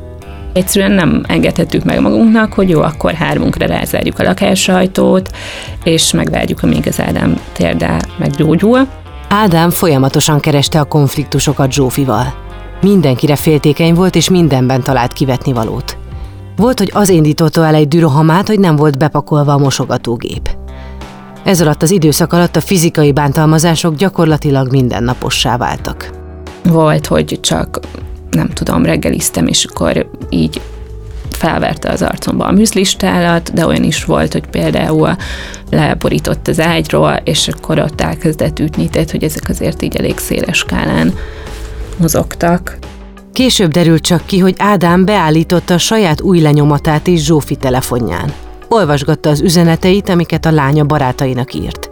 Egyszerűen 0.53 0.93
nem 0.93 1.23
engedhetjük 1.29 1.85
meg 1.85 2.01
magunknak, 2.01 2.53
hogy 2.53 2.69
jó, 2.69 2.81
akkor 2.81 3.13
hármunkra 3.13 3.67
rázárjuk 3.67 4.19
a 4.19 4.23
lakássajtót, 4.23 5.31
és 5.85 6.13
megvárjuk, 6.13 6.63
amíg 6.63 6.87
az 6.87 7.01
Ádám 7.01 7.41
térde 7.53 8.01
meggyógyul. 8.19 8.89
Ádám 9.29 9.71
folyamatosan 9.71 10.41
kereste 10.41 10.81
a 10.81 10.85
konfliktusokat 10.85 11.73
Zsófival. 11.73 12.35
Mindenkire 12.81 13.37
féltékeny 13.37 13.95
volt, 13.95 14.15
és 14.15 14.31
mindenben 14.31 14.83
talált 14.83 15.13
kivetni 15.13 15.53
valót. 15.53 15.97
Volt, 16.57 16.79
hogy 16.79 16.91
az 16.95 17.09
indította 17.09 17.67
el 17.67 17.75
egy 17.75 17.89
dürohamát, 17.89 18.47
hogy 18.47 18.59
nem 18.59 18.77
volt 18.77 18.99
bepakolva 18.99 19.53
a 19.53 19.59
mosogatógép. 19.59 20.51
Ez 21.45 21.61
alatt 21.61 21.83
az 21.83 21.91
időszak 21.91 22.33
alatt 22.33 22.57
a 22.57 22.61
fizikai 22.61 23.13
bántalmazások 23.13 23.95
gyakorlatilag 23.95 24.71
mindennapossá 24.71 25.57
váltak. 25.57 26.11
Volt, 26.65 27.07
hogy 27.07 27.39
csak 27.41 27.81
nem 28.31 28.49
tudom, 28.49 28.85
reggeliztem, 28.85 29.47
és 29.47 29.65
akkor 29.65 30.11
így 30.29 30.61
felverte 31.31 31.89
az 31.89 32.03
arcomba 32.03 32.45
a 32.45 32.53
műzlistálat, 32.53 33.53
de 33.53 33.67
olyan 33.67 33.83
is 33.83 34.05
volt, 34.05 34.33
hogy 34.33 34.47
például 34.47 35.17
leborított 35.71 36.49
az 36.49 36.61
ágyról, 36.61 37.21
és 37.25 37.49
akkor 37.49 37.79
ott 37.79 38.01
elkezdett 38.01 38.59
ütni, 38.59 38.89
tehát 38.89 39.11
hogy 39.11 39.25
ezek 39.25 39.49
azért 39.49 39.83
így 39.83 39.97
elég 39.97 40.19
széles 40.19 40.59
skálán 40.59 41.15
mozogtak. 41.97 42.79
Később 43.33 43.71
derült 43.71 44.03
csak 44.03 44.27
ki, 44.27 44.39
hogy 44.39 44.55
Ádám 44.59 45.05
beállította 45.05 45.75
a 45.75 45.79
saját 45.79 46.21
új 46.21 46.41
lenyomatát 46.41 47.07
is 47.07 47.25
Zsófi 47.25 47.57
telefonján. 47.57 48.33
Olvasgatta 48.69 49.29
az 49.29 49.41
üzeneteit, 49.41 50.09
amiket 50.09 50.47
a 50.47 50.51
lánya 50.51 50.85
barátainak 50.85 51.55
írt. 51.55 51.91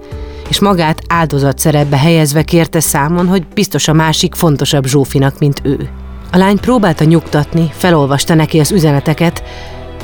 És 0.48 0.60
magát 0.60 1.02
áldozat 1.08 1.58
szerepbe 1.58 1.96
helyezve 1.96 2.42
kérte 2.42 2.80
számon, 2.80 3.26
hogy 3.26 3.46
biztos 3.54 3.88
a 3.88 3.92
másik 3.92 4.34
fontosabb 4.34 4.86
Zsófinak, 4.86 5.38
mint 5.38 5.60
ő. 5.62 5.88
A 6.30 6.36
lány 6.36 6.58
próbálta 6.60 7.04
nyugtatni, 7.04 7.70
felolvasta 7.72 8.34
neki 8.34 8.58
az 8.58 8.72
üzeneteket, 8.72 9.42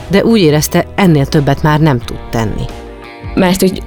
de 0.08 0.24
úgy 0.24 0.40
érezte, 0.40 0.86
ennél 0.94 1.26
többet 1.26 1.62
már 1.62 1.80
nem 1.80 1.98
tud 1.98 2.18
tenni. 2.30 2.64
Mert 3.34 3.60
hogy 3.60 3.82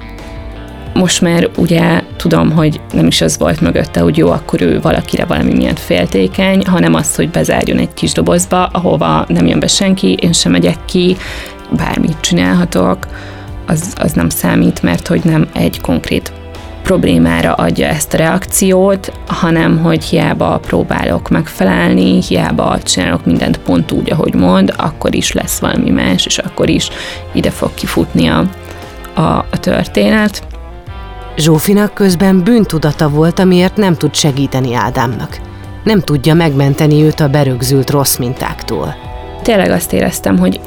most 0.94 1.22
már 1.22 1.50
ugye 1.58 2.02
tudom, 2.16 2.52
hogy 2.52 2.82
nem 2.92 3.08
is 3.08 3.22
az 3.22 3.38
volt 3.38 3.62
mögötte, 3.62 4.00
hogy 4.00 4.18
jó, 4.18 4.32
akkor 4.32 4.62
ő 4.62 4.82
valakire 4.82 5.26
valami 5.26 5.54
milyen 5.54 5.76
féltékeny, 5.76 6.66
hanem 6.66 6.94
az, 6.94 7.16
hogy 7.16 7.30
bezárjon 7.30 7.78
egy 7.78 7.94
kis 7.94 8.12
dobozba, 8.12 8.66
ahova 8.66 9.26
nem 9.28 9.46
jön 9.46 9.60
be 9.60 9.68
senki, 9.68 10.14
én 10.14 10.34
sem 10.34 10.52
megyek 10.52 10.86
ki, 10.86 11.18
bármit 11.72 12.20
csinálhatok, 12.20 13.08
az, 13.66 13.94
az 13.98 14.12
nem 14.12 14.30
számít, 14.30 14.82
mert 14.82 15.08
hogy 15.08 15.22
nem 15.24 15.48
egy 15.54 15.82
konkrét 15.82 16.32
problémára 16.88 17.54
adja 17.54 17.88
ezt 17.88 18.14
a 18.14 18.18
reakciót, 18.18 19.12
hanem 19.28 19.78
hogy 19.78 20.04
hiába 20.04 20.60
próbálok 20.60 21.30
megfelelni, 21.30 22.22
hiába 22.22 22.78
csinálok 22.84 23.26
mindent 23.26 23.58
pont 23.58 23.92
úgy, 23.92 24.12
ahogy 24.12 24.34
mond, 24.34 24.74
akkor 24.78 25.16
is 25.16 25.32
lesz 25.32 25.60
valami 25.60 25.90
más, 25.90 26.26
és 26.26 26.38
akkor 26.38 26.70
is 26.70 26.90
ide 27.34 27.50
fog 27.50 27.74
kifutni 27.74 28.28
a, 28.28 28.44
a, 29.14 29.22
a 29.22 29.60
történet. 29.60 30.44
Zsófinak 31.38 31.94
közben 31.94 32.44
bűntudata 32.44 33.10
volt, 33.10 33.40
amiért 33.40 33.78
nem 33.78 33.96
tud 33.96 34.16
segíteni 34.16 34.74
Ádámnak. 34.74 35.40
Nem 35.84 36.00
tudja 36.00 36.34
megmenteni 36.34 37.04
őt 37.04 37.20
a 37.20 37.30
berögzült 37.30 37.90
rossz 37.90 38.18
mintáktól. 38.18 38.96
tényleg 39.42 39.72
azt 39.72 39.94
éreztem, 39.94 40.38
hogy 40.38 40.60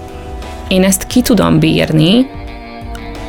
én 0.68 0.84
ezt 0.84 1.06
ki 1.06 1.22
tudom 1.22 1.58
bírni, 1.58 2.26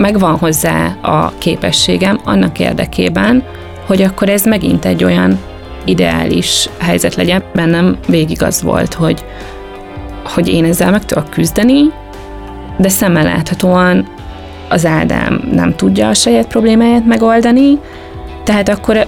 megvan 0.02 0.38
hozzá 0.38 0.96
a 1.02 1.34
képességem 1.38 2.20
annak 2.24 2.60
érdekében, 2.60 3.44
hogy 3.86 4.02
akkor 4.02 4.30
ez 4.30 4.46
megint 4.46 4.86
egy 4.86 5.04
olyan 5.04 5.40
ideális 5.86 6.70
helyzet 6.78 7.16
legyen. 7.16 7.44
Bennem 7.54 7.98
végig 8.08 8.44
az 8.44 8.62
volt, 8.62 8.94
hogy, 8.94 9.26
hogy 10.24 10.48
én 10.48 10.66
ezzel 10.66 10.92
meg 10.92 11.06
tudok 11.06 11.30
küzdeni, 11.30 11.82
de 12.78 12.90
szemmel 12.90 13.24
láthatóan 13.24 14.08
az 14.70 14.86
Ádám 14.86 15.50
nem 15.52 15.76
tudja 15.76 16.08
a 16.08 16.14
saját 16.14 16.48
problémáját 16.48 17.06
megoldani, 17.06 17.80
tehát 18.44 18.70
akkor 18.70 19.08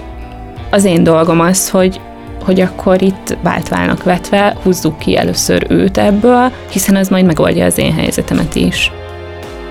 az 0.70 0.84
én 0.84 1.02
dolgom 1.02 1.40
az, 1.40 1.70
hogy, 1.70 2.00
hogy 2.44 2.60
akkor 2.60 3.02
itt 3.02 3.36
váltválnak 3.42 4.02
vetve, 4.02 4.56
húzzuk 4.62 4.98
ki 4.98 5.16
először 5.16 5.66
őt 5.68 5.98
ebből, 5.98 6.52
hiszen 6.70 6.96
az 6.96 7.08
majd 7.08 7.24
megoldja 7.24 7.64
az 7.64 7.78
én 7.78 7.94
helyzetemet 7.94 8.54
is. 8.54 8.92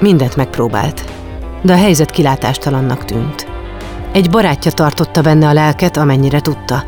Mindent 0.04 0.36
megpróbált, 0.36 1.06
de 1.62 1.74
a 1.74 1.78
helyzet 1.78 2.12
kilátástalannak 2.12 3.06
tűnt. 3.06 3.48
Egy 4.12 4.30
barátja 4.30 4.72
tartotta 4.72 5.22
benne 5.22 5.48
a 5.48 5.54
lelket, 5.54 5.98
amennyire 5.98 6.40
tudta, 6.40 6.84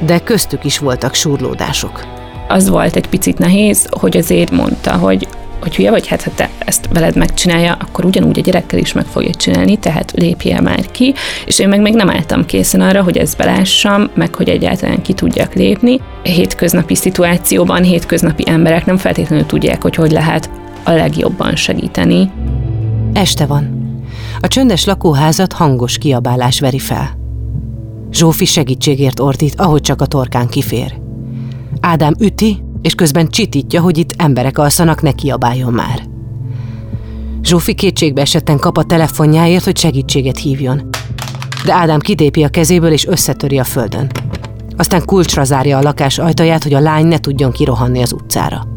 de 0.00 0.18
köztük 0.18 0.64
is 0.64 0.78
voltak 0.78 1.14
surlódások. 1.14 2.04
Az 2.48 2.68
volt 2.68 2.96
egy 2.96 3.08
picit 3.08 3.38
nehéz, 3.38 3.88
hogy 3.90 4.16
azért 4.16 4.50
mondta, 4.50 4.96
hogy 4.96 5.28
hogy 5.60 5.76
hülye 5.76 5.90
vagy, 5.90 6.06
hát 6.06 6.22
ha 6.22 6.30
te 6.34 6.50
ezt 6.58 6.88
veled 6.92 7.16
megcsinálja, 7.16 7.76
akkor 7.80 8.04
ugyanúgy 8.04 8.38
a 8.38 8.42
gyerekkel 8.42 8.78
is 8.78 8.92
meg 8.92 9.04
fogja 9.04 9.34
csinálni, 9.34 9.76
tehát 9.76 10.12
lépjél 10.12 10.60
már 10.60 10.90
ki, 10.90 11.14
és 11.46 11.58
én 11.58 11.68
meg 11.68 11.80
még 11.80 11.94
nem 11.94 12.10
álltam 12.10 12.46
készen 12.46 12.80
arra, 12.80 13.02
hogy 13.02 13.16
ezt 13.16 13.36
belássam, 13.36 14.10
meg 14.14 14.34
hogy 14.34 14.48
egyáltalán 14.48 15.02
ki 15.02 15.12
tudjak 15.12 15.54
lépni. 15.54 16.00
Hétköznapi 16.22 16.94
szituációban 16.94 17.82
hétköznapi 17.82 18.44
emberek 18.46 18.86
nem 18.86 18.96
feltétlenül 18.96 19.46
tudják, 19.46 19.82
hogy 19.82 19.94
hogy 19.94 20.12
lehet 20.12 20.50
a 20.84 20.90
legjobban 20.90 21.56
segíteni. 21.56 22.30
Este 23.12 23.46
van. 23.46 23.82
A 24.40 24.48
csöndes 24.48 24.84
lakóházat 24.84 25.52
hangos 25.52 25.98
kiabálás 25.98 26.60
veri 26.60 26.78
fel. 26.78 27.18
Zsófi 28.10 28.44
segítségért 28.44 29.20
ordít, 29.20 29.60
ahogy 29.60 29.80
csak 29.80 30.00
a 30.00 30.06
torkán 30.06 30.48
kifér. 30.48 31.00
Ádám 31.80 32.14
üti, 32.18 32.62
és 32.82 32.94
közben 32.94 33.28
csitítja, 33.28 33.80
hogy 33.80 33.98
itt 33.98 34.14
emberek 34.16 34.58
alszanak, 34.58 35.02
ne 35.02 35.12
kiabáljon 35.12 35.72
már. 35.72 36.06
Zsófi 37.42 37.74
kétségbe 37.74 38.20
esetten 38.20 38.58
kap 38.58 38.76
a 38.76 38.84
telefonjáért, 38.84 39.64
hogy 39.64 39.76
segítséget 39.76 40.38
hívjon. 40.38 40.88
De 41.64 41.72
Ádám 41.72 41.98
kitépi 41.98 42.44
a 42.44 42.48
kezéből 42.48 42.92
és 42.92 43.06
összetöri 43.06 43.58
a 43.58 43.64
földön. 43.64 44.10
Aztán 44.76 45.04
kulcsra 45.04 45.44
zárja 45.44 45.78
a 45.78 45.82
lakás 45.82 46.18
ajtaját, 46.18 46.62
hogy 46.62 46.74
a 46.74 46.80
lány 46.80 47.06
ne 47.06 47.18
tudjon 47.18 47.52
kirohanni 47.52 48.02
az 48.02 48.12
utcára. 48.12 48.73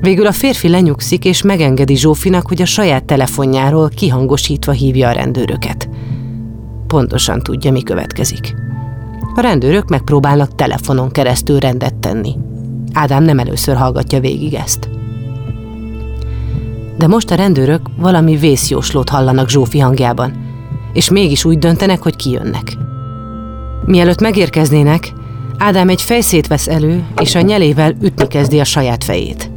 Végül 0.00 0.26
a 0.26 0.32
férfi 0.32 0.68
lenyugszik 0.68 1.24
és 1.24 1.42
megengedi 1.42 1.96
Zsófinak, 1.96 2.48
hogy 2.48 2.62
a 2.62 2.66
saját 2.66 3.04
telefonjáról 3.04 3.88
kihangosítva 3.88 4.72
hívja 4.72 5.08
a 5.08 5.12
rendőröket. 5.12 5.88
Pontosan 6.86 7.42
tudja, 7.42 7.72
mi 7.72 7.82
következik. 7.82 8.54
A 9.34 9.40
rendőrök 9.40 9.88
megpróbálnak 9.88 10.54
telefonon 10.54 11.10
keresztül 11.10 11.58
rendet 11.58 11.94
tenni. 11.94 12.36
Ádám 12.92 13.22
nem 13.22 13.38
először 13.38 13.76
hallgatja 13.76 14.20
végig 14.20 14.54
ezt. 14.54 14.88
De 16.98 17.06
most 17.06 17.30
a 17.30 17.34
rendőrök 17.34 17.80
valami 17.96 18.36
vészjóslót 18.36 19.08
hallanak 19.08 19.48
Zsófi 19.48 19.78
hangjában, 19.78 20.32
és 20.92 21.10
mégis 21.10 21.44
úgy 21.44 21.58
döntenek, 21.58 22.02
hogy 22.02 22.16
kijönnek. 22.16 22.76
Mielőtt 23.84 24.20
megérkeznének, 24.20 25.12
Ádám 25.58 25.88
egy 25.88 26.02
fejszét 26.02 26.46
vesz 26.46 26.68
elő, 26.68 27.04
és 27.20 27.34
a 27.34 27.40
nyelével 27.40 27.94
ütni 28.02 28.28
kezdi 28.28 28.60
a 28.60 28.64
saját 28.64 29.04
fejét. 29.04 29.50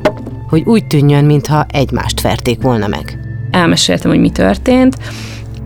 Hogy 0.52 0.64
úgy 0.66 0.86
tűnjön, 0.86 1.26
mintha 1.26 1.66
egymást 1.70 2.22
verték 2.22 2.62
volna 2.62 2.88
meg. 2.88 3.20
Elmeséltem, 3.52 4.12
hogy 4.12 4.20
mi 4.20 4.30
történt, 4.30 4.98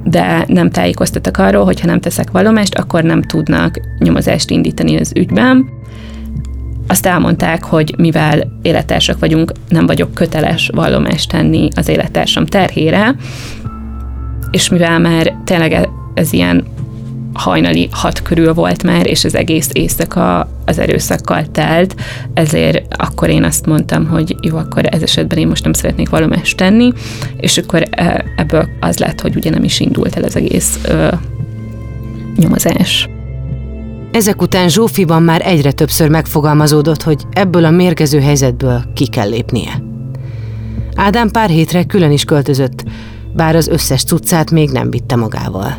de 0.03 0.45
nem 0.47 0.69
tájékoztattak 0.69 1.37
arról, 1.37 1.65
hogy 1.65 1.79
ha 1.79 1.87
nem 1.87 1.99
teszek 1.99 2.31
vallomást, 2.31 2.75
akkor 2.75 3.03
nem 3.03 3.21
tudnak 3.21 3.79
nyomozást 3.99 4.49
indítani 4.49 4.99
az 4.99 5.11
ügyben. 5.15 5.69
Azt 6.87 7.05
elmondták, 7.05 7.63
hogy 7.63 7.93
mivel 7.97 8.59
élettársak 8.61 9.19
vagyunk, 9.19 9.51
nem 9.69 9.85
vagyok 9.85 10.13
köteles 10.13 10.69
vallomást 10.73 11.29
tenni 11.29 11.67
az 11.75 11.87
élettársam 11.87 12.45
terhére, 12.45 13.15
és 14.51 14.69
mivel 14.69 14.99
már 14.99 15.35
tényleg 15.43 15.89
ez 16.13 16.33
ilyen 16.33 16.65
hajnali 17.35 17.89
hat 17.91 18.21
körül 18.21 18.53
volt 18.53 18.83
már, 18.83 19.07
és 19.07 19.23
az 19.23 19.35
egész 19.35 19.69
éjszaka 19.71 20.49
az 20.65 20.79
erőszakkal 20.79 21.45
telt, 21.51 21.95
ezért 22.33 22.95
akkor 22.97 23.29
én 23.29 23.43
azt 23.43 23.65
mondtam, 23.65 24.07
hogy 24.07 24.35
jó, 24.41 24.57
akkor 24.57 24.85
ez 24.85 25.01
esetben 25.01 25.37
én 25.37 25.47
most 25.47 25.63
nem 25.63 25.73
szeretnék 25.73 26.09
vallomást 26.09 26.57
tenni, 26.57 26.91
és 27.37 27.57
akkor 27.57 27.83
e, 27.89 28.25
ebből 28.35 28.69
az 28.79 28.97
lett, 28.97 29.21
hogy 29.21 29.35
ugye 29.35 29.49
nem 29.49 29.63
is 29.63 29.79
indult 29.79 30.15
el 30.15 30.23
az 30.23 30.35
egész 30.35 30.79
ö, 30.87 31.07
nyomozás. 32.35 33.09
Ezek 34.11 34.41
után 34.41 34.69
Zsófiban 34.69 35.23
már 35.23 35.41
egyre 35.45 35.71
többször 35.71 36.09
megfogalmazódott, 36.09 37.03
hogy 37.03 37.23
ebből 37.31 37.65
a 37.65 37.69
mérgező 37.69 38.19
helyzetből 38.19 38.83
ki 38.93 39.07
kell 39.07 39.29
lépnie. 39.29 39.83
Ádám 40.95 41.31
pár 41.31 41.49
hétre 41.49 41.83
külön 41.83 42.11
is 42.11 42.23
költözött, 42.23 42.83
bár 43.33 43.55
az 43.55 43.67
összes 43.67 44.03
cuccát 44.03 44.51
még 44.51 44.69
nem 44.69 44.89
vitte 44.89 45.15
magával. 45.15 45.77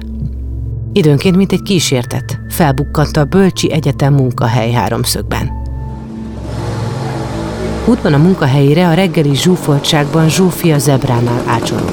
Időnként, 0.96 1.37
mint 1.37 1.52
egy 1.52 1.62
kísértet, 1.62 2.40
felbukkant 2.48 3.16
a 3.16 3.24
Bölcsi 3.24 3.72
Egyetem 3.72 4.14
munkahely 4.14 4.72
háromszögben. 4.72 5.50
Útban 7.85 8.12
a 8.12 8.18
munkahelyére 8.18 8.88
a 8.88 8.94
reggeli 8.94 9.35
zsúfoltságban 9.35 10.28
Zsófia 10.28 10.78
zebránál 10.78 11.42
ácsorog. 11.46 11.90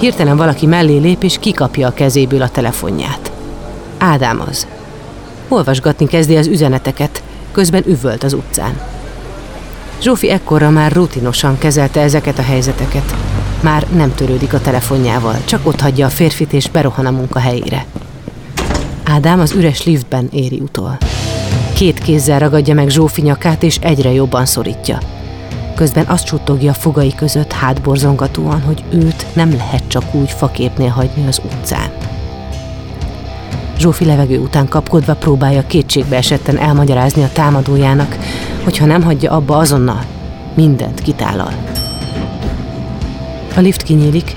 Hirtelen 0.00 0.36
valaki 0.36 0.66
mellé 0.66 0.98
lép 0.98 1.22
és 1.22 1.38
kikapja 1.38 1.88
a 1.88 1.92
kezéből 1.92 2.42
a 2.42 2.48
telefonját. 2.48 3.32
Ádám 3.98 4.40
az. 4.48 4.66
Olvasgatni 5.48 6.06
kezdi 6.06 6.36
az 6.36 6.46
üzeneteket, 6.46 7.22
közben 7.52 7.82
üvölt 7.86 8.22
az 8.22 8.32
utcán. 8.32 8.80
Zsófi 10.00 10.30
ekkorra 10.30 10.70
már 10.70 10.92
rutinosan 10.92 11.58
kezelte 11.58 12.00
ezeket 12.00 12.38
a 12.38 12.42
helyzeteket, 12.42 13.14
már 13.62 13.86
nem 13.94 14.14
törődik 14.14 14.54
a 14.54 14.60
telefonjával, 14.60 15.36
csak 15.44 15.66
ott 15.66 15.80
hagyja 15.80 16.06
a 16.06 16.10
férfit 16.10 16.52
és 16.52 16.68
berohan 16.68 17.06
a 17.06 17.10
munkahelyére. 17.10 17.84
Ádám 19.04 19.40
az 19.40 19.52
üres 19.52 19.84
liftben 19.84 20.28
éri 20.32 20.60
utol. 20.60 20.98
Két 21.74 21.98
kézzel 21.98 22.38
ragadja 22.38 22.74
meg 22.74 22.88
Zsófi 22.88 23.22
nyakát, 23.22 23.62
és 23.62 23.78
egyre 23.80 24.12
jobban 24.12 24.46
szorítja. 24.46 24.98
Közben 25.74 26.04
azt 26.06 26.24
csuttogja 26.24 26.70
a 26.70 26.74
fogai 26.74 27.14
között 27.14 27.52
hátborzongatóan, 27.52 28.60
hogy 28.60 28.84
őt 28.92 29.26
nem 29.32 29.50
lehet 29.56 29.82
csak 29.88 30.14
úgy 30.14 30.30
faképnél 30.30 30.88
hagyni 30.88 31.26
az 31.26 31.40
utcán. 31.44 31.90
Zsófi 33.78 34.04
levegő 34.04 34.38
után 34.38 34.68
kapkodva 34.68 35.14
próbálja 35.14 35.66
kétségbe 35.66 36.16
esetten 36.16 36.58
elmagyarázni 36.58 37.22
a 37.22 37.30
támadójának, 37.32 38.16
hogy 38.64 38.78
ha 38.78 38.86
nem 38.86 39.02
hagyja 39.02 39.30
abba 39.30 39.56
azonnal, 39.56 40.04
mindent 40.54 41.00
kitállal. 41.00 41.52
A 43.56 43.60
lift 43.60 43.82
kinyílik, 43.82 44.34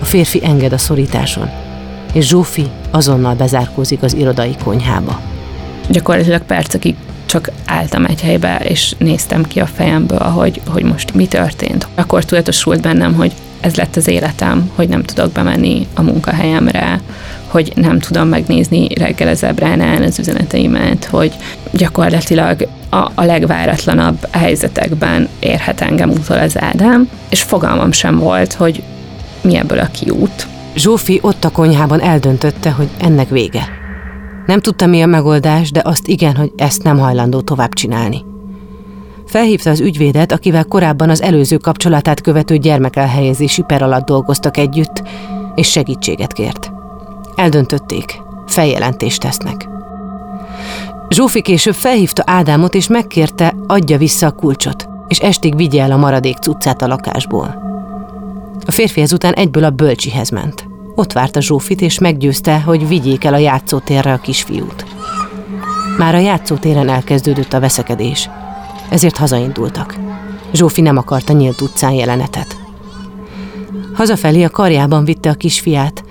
a 0.00 0.04
férfi 0.04 0.40
enged 0.44 0.72
a 0.72 0.78
szorításon, 0.78 1.50
és 2.12 2.26
Zsófi 2.26 2.66
azonnal 2.90 3.34
bezárkózik 3.34 4.02
az 4.02 4.14
irodai 4.14 4.56
konyhába. 4.64 5.20
Gyakorlatilag 5.90 6.42
percekig 6.42 6.94
csak 7.26 7.50
álltam 7.66 8.04
egy 8.04 8.20
helybe, 8.20 8.56
és 8.56 8.94
néztem 8.98 9.42
ki 9.42 9.60
a 9.60 9.66
fejemből, 9.66 10.18
hogy, 10.18 10.60
hogy 10.66 10.82
most 10.82 11.14
mi 11.14 11.26
történt. 11.26 11.88
Akkor 11.94 12.24
tudatosult 12.24 12.80
bennem, 12.80 13.14
hogy 13.14 13.32
ez 13.60 13.74
lett 13.74 13.96
az 13.96 14.08
életem, 14.08 14.70
hogy 14.74 14.88
nem 14.88 15.02
tudok 15.02 15.32
bemenni 15.32 15.86
a 15.94 16.02
munkahelyemre, 16.02 17.00
hogy 17.54 17.72
nem 17.74 17.98
tudom 17.98 18.28
megnézni 18.28 18.88
reggel 18.94 19.28
az 19.28 19.42
ebránál 19.42 20.02
az 20.02 20.18
üzeneteimet, 20.18 21.04
hogy 21.04 21.32
gyakorlatilag 21.70 22.68
a, 22.90 23.10
a 23.14 23.24
legváratlanabb 23.24 24.28
helyzetekben 24.30 25.28
érhet 25.38 25.80
engem 25.80 26.10
utol 26.10 26.38
az 26.38 26.60
Ádám, 26.60 27.08
és 27.30 27.42
fogalmam 27.42 27.92
sem 27.92 28.18
volt, 28.18 28.52
hogy 28.52 28.82
mi 29.42 29.56
ebből 29.56 29.78
a 29.78 29.86
kiút. 29.86 30.46
Zsófi 30.76 31.18
ott 31.22 31.44
a 31.44 31.50
konyhában 31.50 32.00
eldöntötte, 32.00 32.70
hogy 32.70 32.88
ennek 32.98 33.28
vége. 33.28 33.68
Nem 34.46 34.60
tudta 34.60 34.86
mi 34.86 35.02
a 35.02 35.06
megoldás, 35.06 35.70
de 35.70 35.80
azt 35.84 36.06
igen, 36.08 36.36
hogy 36.36 36.52
ezt 36.56 36.82
nem 36.82 36.98
hajlandó 36.98 37.40
tovább 37.40 37.72
csinálni. 37.72 38.24
Felhívta 39.26 39.70
az 39.70 39.80
ügyvédet, 39.80 40.32
akivel 40.32 40.64
korábban 40.64 41.10
az 41.10 41.22
előző 41.22 41.56
kapcsolatát 41.56 42.20
követő 42.20 42.56
gyermekelhelyezési 42.56 43.62
per 43.62 43.82
alatt 43.82 44.06
dolgoztak 44.06 44.56
együtt, 44.56 45.02
és 45.54 45.70
segítséget 45.70 46.32
kért. 46.32 46.73
Eldöntötték, 47.36 48.22
feljelentést 48.46 49.20
tesznek. 49.20 49.68
Zsófi 51.08 51.42
később 51.42 51.74
felhívta 51.74 52.22
Ádámot, 52.26 52.74
és 52.74 52.86
megkérte, 52.86 53.54
adja 53.66 53.98
vissza 53.98 54.26
a 54.26 54.30
kulcsot, 54.30 54.88
és 55.08 55.18
estig 55.18 55.56
vigye 55.56 55.82
el 55.82 55.92
a 55.92 55.96
maradék 55.96 56.36
cuccát 56.36 56.82
a 56.82 56.86
lakásból. 56.86 57.62
A 58.66 58.70
férfi 58.70 59.00
ezután 59.00 59.32
egyből 59.32 59.64
a 59.64 59.70
bölcsihez 59.70 60.30
ment. 60.30 60.68
Ott 60.94 61.12
várta 61.12 61.40
Zsófit, 61.40 61.80
és 61.80 61.98
meggyőzte, 61.98 62.60
hogy 62.60 62.88
vigyék 62.88 63.24
el 63.24 63.34
a 63.34 63.38
játszótérre 63.38 64.12
a 64.12 64.18
kisfiút. 64.18 64.84
Már 65.98 66.14
a 66.14 66.18
játszótéren 66.18 66.88
elkezdődött 66.88 67.52
a 67.52 67.60
veszekedés. 67.60 68.30
ezért 68.88 69.16
hazaindultak. 69.16 69.94
Zsófi 70.52 70.80
nem 70.80 70.96
akarta 70.96 71.32
nyílt 71.32 71.60
utcán 71.60 71.92
jelenetet. 71.92 72.56
Hazafelé 73.94 74.42
a 74.42 74.50
karjában 74.50 75.04
vitte 75.04 75.30
a 75.30 75.34
kisfiát, 75.34 76.04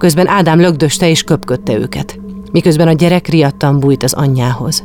közben 0.00 0.28
Ádám 0.28 0.60
lögdöste 0.60 1.08
és 1.08 1.22
köpködte 1.22 1.72
őket, 1.78 2.20
miközben 2.52 2.88
a 2.88 2.92
gyerek 2.92 3.28
riadtan 3.28 3.80
bújt 3.80 4.02
az 4.02 4.12
anyjához. 4.12 4.84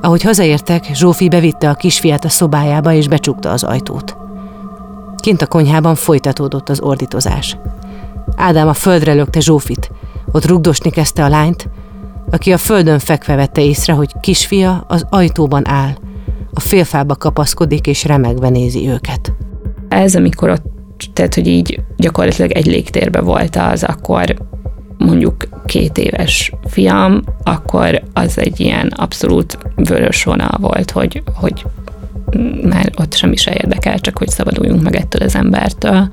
Ahogy 0.00 0.22
hazaértek, 0.22 0.84
Zsófi 0.94 1.28
bevitte 1.28 1.68
a 1.68 1.74
kisfiát 1.74 2.24
a 2.24 2.28
szobájába 2.28 2.92
és 2.92 3.08
becsukta 3.08 3.50
az 3.50 3.62
ajtót. 3.62 4.16
Kint 5.16 5.42
a 5.42 5.46
konyhában 5.46 5.94
folytatódott 5.94 6.68
az 6.68 6.80
ordítozás. 6.80 7.56
Ádám 8.36 8.68
a 8.68 8.72
földre 8.72 9.12
lökte 9.12 9.40
Zsófit, 9.40 9.90
ott 10.32 10.46
rugdosni 10.46 10.90
kezdte 10.90 11.24
a 11.24 11.28
lányt, 11.28 11.68
aki 12.30 12.52
a 12.52 12.58
földön 12.58 12.98
fekve 12.98 13.34
vette 13.34 13.62
észre, 13.62 13.92
hogy 13.92 14.20
kisfia 14.20 14.84
az 14.88 15.06
ajtóban 15.10 15.68
áll, 15.68 15.92
a 16.54 16.60
félfába 16.60 17.14
kapaszkodik 17.14 17.86
és 17.86 18.04
remegve 18.04 18.48
nézi 18.48 18.88
őket. 18.88 19.32
Ez, 19.88 20.14
amikor 20.14 20.50
ott, 20.50 20.73
tehát 21.12 21.34
hogy 21.34 21.46
így 21.46 21.80
gyakorlatilag 21.96 22.50
egy 22.50 22.66
légtérbe 22.66 23.20
volt 23.20 23.56
az, 23.56 23.82
akkor 23.82 24.34
mondjuk 24.98 25.48
két 25.66 25.98
éves 25.98 26.52
fiam, 26.66 27.22
akkor 27.42 28.02
az 28.12 28.38
egy 28.38 28.60
ilyen 28.60 28.86
abszolút 28.86 29.58
vörös 29.76 30.24
vonal 30.24 30.56
volt, 30.60 30.90
hogy, 30.90 31.22
hogy 31.34 31.66
már 32.62 32.90
ott 32.96 33.14
semmi 33.14 33.36
se 33.36 33.52
érdekel, 33.54 33.98
csak 33.98 34.18
hogy 34.18 34.28
szabaduljunk 34.28 34.82
meg 34.82 34.96
ettől 34.96 35.22
az 35.22 35.34
embertől. 35.34 36.12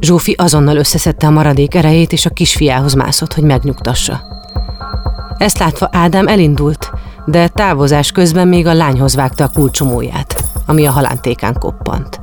Zsófi 0.00 0.32
azonnal 0.38 0.76
összeszedte 0.76 1.26
a 1.26 1.30
maradék 1.30 1.74
erejét, 1.74 2.12
és 2.12 2.26
a 2.26 2.30
kisfiához 2.30 2.94
mászott, 2.94 3.32
hogy 3.32 3.44
megnyugtassa. 3.44 4.20
Ezt 5.38 5.58
látva 5.58 5.88
Ádám 5.92 6.26
elindult, 6.26 6.90
de 7.26 7.48
távozás 7.48 8.12
közben 8.12 8.48
még 8.48 8.66
a 8.66 8.72
lányhoz 8.72 9.14
vágta 9.14 9.44
a 9.44 9.50
kulcsomóját, 9.54 10.44
ami 10.66 10.86
a 10.86 10.90
halántékán 10.90 11.54
koppant. 11.58 12.21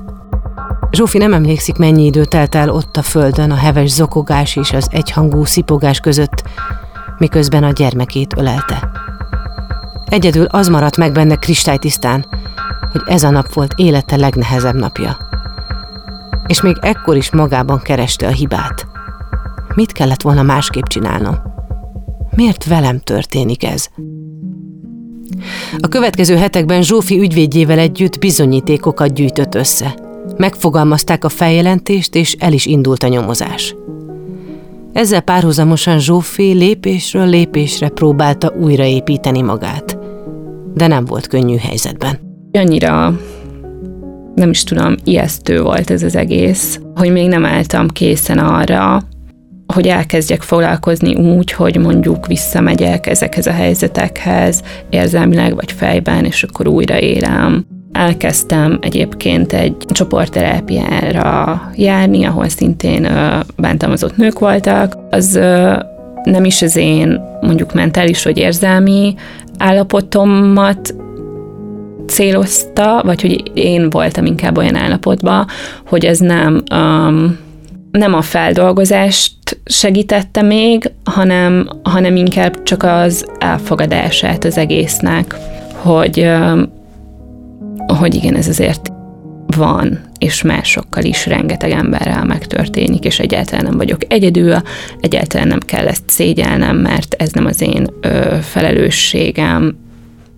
Zsófi 0.91 1.17
nem 1.17 1.33
emlékszik, 1.33 1.77
mennyi 1.77 2.05
idő 2.05 2.25
telt 2.25 2.55
el 2.55 2.69
ott 2.69 2.97
a 2.97 3.01
földön 3.01 3.51
a 3.51 3.55
heves 3.55 3.89
zokogás 3.89 4.55
és 4.55 4.71
az 4.71 4.87
egyhangú 4.91 5.45
szipogás 5.45 5.99
között, 5.99 6.43
miközben 7.17 7.63
a 7.63 7.71
gyermekét 7.71 8.37
ölelte. 8.37 8.89
Egyedül 10.05 10.45
az 10.45 10.67
maradt 10.67 10.97
meg 10.97 11.11
benne 11.11 11.35
kristálytisztán, 11.35 12.25
hogy 12.91 13.01
ez 13.05 13.23
a 13.23 13.29
nap 13.29 13.53
volt 13.53 13.73
élete 13.75 14.15
legnehezebb 14.15 14.75
napja. 14.75 15.17
És 16.47 16.61
még 16.61 16.77
ekkor 16.81 17.15
is 17.15 17.31
magában 17.31 17.79
kereste 17.79 18.27
a 18.27 18.31
hibát. 18.31 18.87
Mit 19.75 19.91
kellett 19.91 20.21
volna 20.21 20.43
másképp 20.43 20.85
csinálnom? 20.85 21.35
Miért 22.35 22.65
velem 22.65 22.99
történik 22.99 23.63
ez? 23.63 23.87
A 25.77 25.87
következő 25.87 26.35
hetekben 26.35 26.81
Zsófi 26.81 27.19
ügyvédjével 27.19 27.79
együtt 27.79 28.19
bizonyítékokat 28.19 29.13
gyűjtött 29.13 29.55
össze. 29.55 30.08
Megfogalmazták 30.39 31.23
a 31.23 31.29
feljelentést, 31.29 32.15
és 32.15 32.35
el 32.39 32.53
is 32.53 32.65
indult 32.65 33.03
a 33.03 33.07
nyomozás. 33.07 33.75
Ezzel 34.93 35.21
párhuzamosan 35.21 35.99
Zsófi 35.99 36.53
lépésről 36.53 37.27
lépésre 37.27 37.89
próbálta 37.89 38.53
újraépíteni 38.59 39.41
magát. 39.41 39.97
De 40.73 40.87
nem 40.87 41.05
volt 41.05 41.27
könnyű 41.27 41.55
helyzetben. 41.55 42.19
Annyira 42.51 43.19
nem 44.35 44.49
is 44.49 44.63
tudom, 44.63 44.95
ijesztő 45.03 45.61
volt 45.61 45.89
ez 45.89 46.03
az 46.03 46.15
egész, 46.15 46.79
hogy 46.95 47.11
még 47.11 47.27
nem 47.27 47.45
álltam 47.45 47.87
készen 47.87 48.37
arra, 48.37 49.01
hogy 49.73 49.87
elkezdjek 49.87 50.41
foglalkozni 50.41 51.15
úgy, 51.15 51.51
hogy 51.51 51.77
mondjuk 51.77 52.27
visszamegyek 52.27 53.07
ezekhez 53.07 53.45
a 53.45 53.51
helyzetekhez 53.51 54.61
érzelmileg 54.89 55.55
vagy 55.55 55.71
fejben, 55.71 56.25
és 56.25 56.43
akkor 56.43 56.67
újra 56.67 56.99
élem. 56.99 57.65
Elkezdtem 57.91 58.79
egyébként 58.81 59.53
egy 59.53 59.75
csoportterápiára 59.87 61.61
járni, 61.75 62.25
ahol 62.25 62.49
szintén 62.49 63.07
bántalmazott 63.57 64.17
nők 64.17 64.39
voltak. 64.39 64.97
Az 65.09 65.39
nem 66.23 66.45
is 66.45 66.61
az 66.61 66.75
én 66.75 67.21
mondjuk 67.41 67.73
mentális 67.73 68.23
vagy 68.23 68.37
érzelmi 68.37 69.15
állapotomat 69.57 70.95
célozta, 72.07 73.01
vagy 73.05 73.21
hogy 73.21 73.51
én 73.53 73.89
voltam 73.89 74.25
inkább 74.25 74.57
olyan 74.57 74.75
állapotban, 74.75 75.45
hogy 75.87 76.05
ez 76.05 76.19
nem 76.19 76.63
um, 76.71 77.37
nem 77.91 78.13
a 78.13 78.21
feldolgozást 78.21 79.33
segítette 79.65 80.41
még, 80.41 80.91
hanem, 81.03 81.69
hanem 81.83 82.15
inkább 82.15 82.63
csak 82.63 82.83
az 82.83 83.25
elfogadását 83.39 84.43
az 84.43 84.57
egésznek, 84.57 85.35
hogy, 85.73 86.29
hogy 87.95 88.15
igen, 88.15 88.35
ez 88.35 88.47
azért 88.47 88.91
van, 89.55 89.99
és 90.17 90.41
másokkal 90.41 91.03
is 91.03 91.25
rengeteg 91.25 91.71
emberrel 91.71 92.25
megtörténik, 92.25 93.03
és 93.03 93.19
egyáltalán 93.19 93.65
nem 93.65 93.77
vagyok 93.77 94.01
egyedül, 94.07 94.55
egyáltalán 94.99 95.47
nem 95.47 95.59
kell 95.59 95.87
ezt 95.87 96.03
szégyelnem, 96.05 96.77
mert 96.77 97.13
ez 97.13 97.31
nem 97.31 97.45
az 97.45 97.61
én 97.61 97.87
ö, 98.01 98.35
felelősségem, 98.41 99.77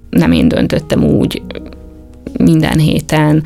nem 0.09 0.31
én 0.31 0.47
döntöttem 0.47 1.03
úgy 1.03 1.41
minden 2.37 2.79
héten, 2.79 3.43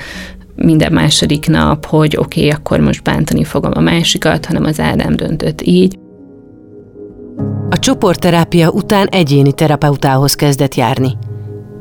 minden 0.56 0.91
második 0.91 1.48
nap, 1.48 1.86
hogy 1.86 2.18
oké, 2.18 2.39
okay, 2.39 2.52
akkor 2.52 2.80
most 2.80 3.04
bántani 3.04 3.44
fogom 3.44 3.72
a 3.76 3.80
másikat, 3.80 4.46
hanem 4.46 4.63
az 4.63 4.80
Ádám 4.80 5.15
döntött 5.15 5.62
így. 5.62 5.98
A 7.70 7.80
csoportterápia 7.80 8.70
után 8.70 9.08
egyéni 9.08 9.54
terapeutához 9.54 10.36
kezdett 10.36 10.76
járni. 10.76 11.18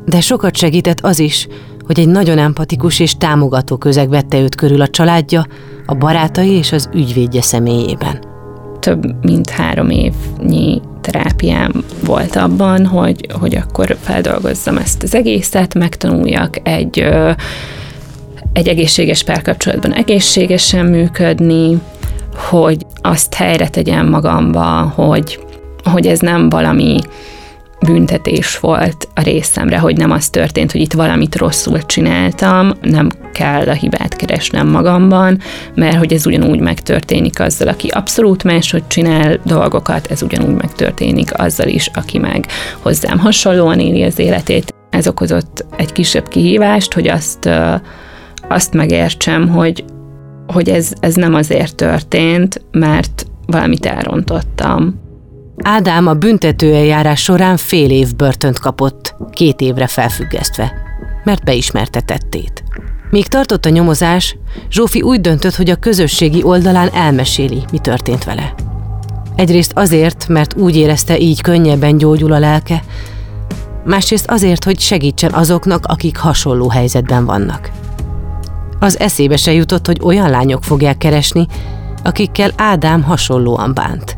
De 0.05 0.21
sokat 0.21 0.55
segített 0.55 0.99
az 1.01 1.19
is, 1.19 1.47
hogy 1.85 1.99
egy 1.99 2.07
nagyon 2.07 2.37
empatikus 2.37 2.99
és 2.99 3.17
támogató 3.17 3.77
közeg 3.77 4.09
vette 4.09 4.39
őt 4.39 4.55
körül 4.55 4.81
a 4.81 4.87
családja, 4.87 5.45
a 5.85 5.95
barátai 5.95 6.49
és 6.49 6.71
az 6.71 6.89
ügyvédje 6.93 7.41
személyében. 7.41 8.23
Több 8.79 9.25
mint 9.25 9.49
három 9.49 9.89
évnyi 9.89 10.81
terápiám 11.01 11.83
volt 12.05 12.35
abban, 12.35 12.85
hogy, 12.85 13.27
hogy 13.39 13.55
akkor 13.55 13.97
feldolgozzam 14.01 14.77
ezt 14.77 15.03
az 15.03 15.15
egészet, 15.15 15.73
megtanuljak 15.73 16.59
egy 16.63 17.07
egy 18.55 18.67
egészséges 18.67 19.23
párkapcsolatban 19.23 19.93
egészségesen 19.93 20.85
működni, 20.85 21.79
hogy 22.49 22.85
azt 23.01 23.33
helyre 23.33 23.69
tegyem 23.69 24.09
magamba, 24.09 24.93
hogy, 24.95 25.39
hogy 25.83 26.07
ez 26.07 26.19
nem 26.19 26.49
valami 26.49 26.99
büntetés 27.85 28.59
volt 28.59 29.07
a 29.13 29.21
részemre, 29.21 29.77
hogy 29.77 29.97
nem 29.97 30.11
az 30.11 30.29
történt, 30.29 30.71
hogy 30.71 30.81
itt 30.81 30.93
valamit 30.93 31.35
rosszul 31.35 31.85
csináltam, 31.85 32.73
nem 32.81 33.11
kell 33.33 33.67
a 33.67 33.73
hibát 33.73 34.15
keresnem 34.15 34.67
magamban, 34.67 35.39
mert 35.75 35.97
hogy 35.97 36.13
ez 36.13 36.25
ugyanúgy 36.25 36.59
megtörténik 36.59 37.39
azzal, 37.39 37.67
aki 37.67 37.87
abszolút 37.87 38.43
máshogy 38.43 38.87
csinál 38.87 39.39
dolgokat, 39.43 40.11
ez 40.11 40.21
ugyanúgy 40.21 40.55
megtörténik 40.55 41.39
azzal 41.39 41.67
is, 41.67 41.89
aki 41.93 42.17
meg 42.17 42.47
hozzám 42.81 43.19
hasonlóan 43.19 43.79
éli 43.79 44.03
az 44.03 44.19
életét. 44.19 44.73
Ez 44.89 45.07
okozott 45.07 45.65
egy 45.77 45.91
kisebb 45.91 46.27
kihívást, 46.27 46.93
hogy 46.93 47.07
azt 47.07 47.49
azt 48.47 48.73
megértsem, 48.73 49.49
hogy, 49.49 49.85
hogy 50.47 50.69
ez, 50.69 50.93
ez 50.99 51.15
nem 51.15 51.33
azért 51.33 51.75
történt, 51.75 52.61
mert 52.71 53.25
valamit 53.45 53.85
elrontottam. 53.85 55.03
Ádám 55.63 56.07
a 56.07 56.13
büntetőeljárás 56.13 57.21
során 57.21 57.57
fél 57.57 57.89
év 57.89 58.15
börtönt 58.15 58.59
kapott, 58.59 59.15
két 59.31 59.61
évre 59.61 59.87
felfüggesztve, 59.87 60.73
mert 61.23 61.43
beismerte 61.43 62.01
tettét. 62.01 62.63
Míg 63.09 63.27
tartott 63.27 63.65
a 63.65 63.69
nyomozás, 63.69 64.37
Zsófi 64.69 65.01
úgy 65.01 65.21
döntött, 65.21 65.55
hogy 65.55 65.69
a 65.69 65.75
közösségi 65.75 66.43
oldalán 66.43 66.89
elmeséli, 66.93 67.63
mi 67.71 67.77
történt 67.77 68.23
vele. 68.23 68.53
Egyrészt 69.35 69.71
azért, 69.75 70.27
mert 70.27 70.55
úgy 70.57 70.75
érezte, 70.75 71.19
így 71.19 71.41
könnyebben 71.41 71.97
gyógyul 71.97 72.31
a 72.31 72.39
lelke, 72.39 72.83
másrészt 73.85 74.29
azért, 74.29 74.63
hogy 74.63 74.79
segítsen 74.79 75.33
azoknak, 75.33 75.85
akik 75.85 76.17
hasonló 76.17 76.69
helyzetben 76.69 77.25
vannak. 77.25 77.71
Az 78.79 78.99
eszébe 78.99 79.37
se 79.37 79.53
jutott, 79.53 79.85
hogy 79.85 79.99
olyan 80.03 80.29
lányok 80.29 80.63
fogják 80.63 80.97
keresni, 80.97 81.47
akikkel 82.03 82.51
Ádám 82.55 83.03
hasonlóan 83.03 83.73
bánt. 83.73 84.15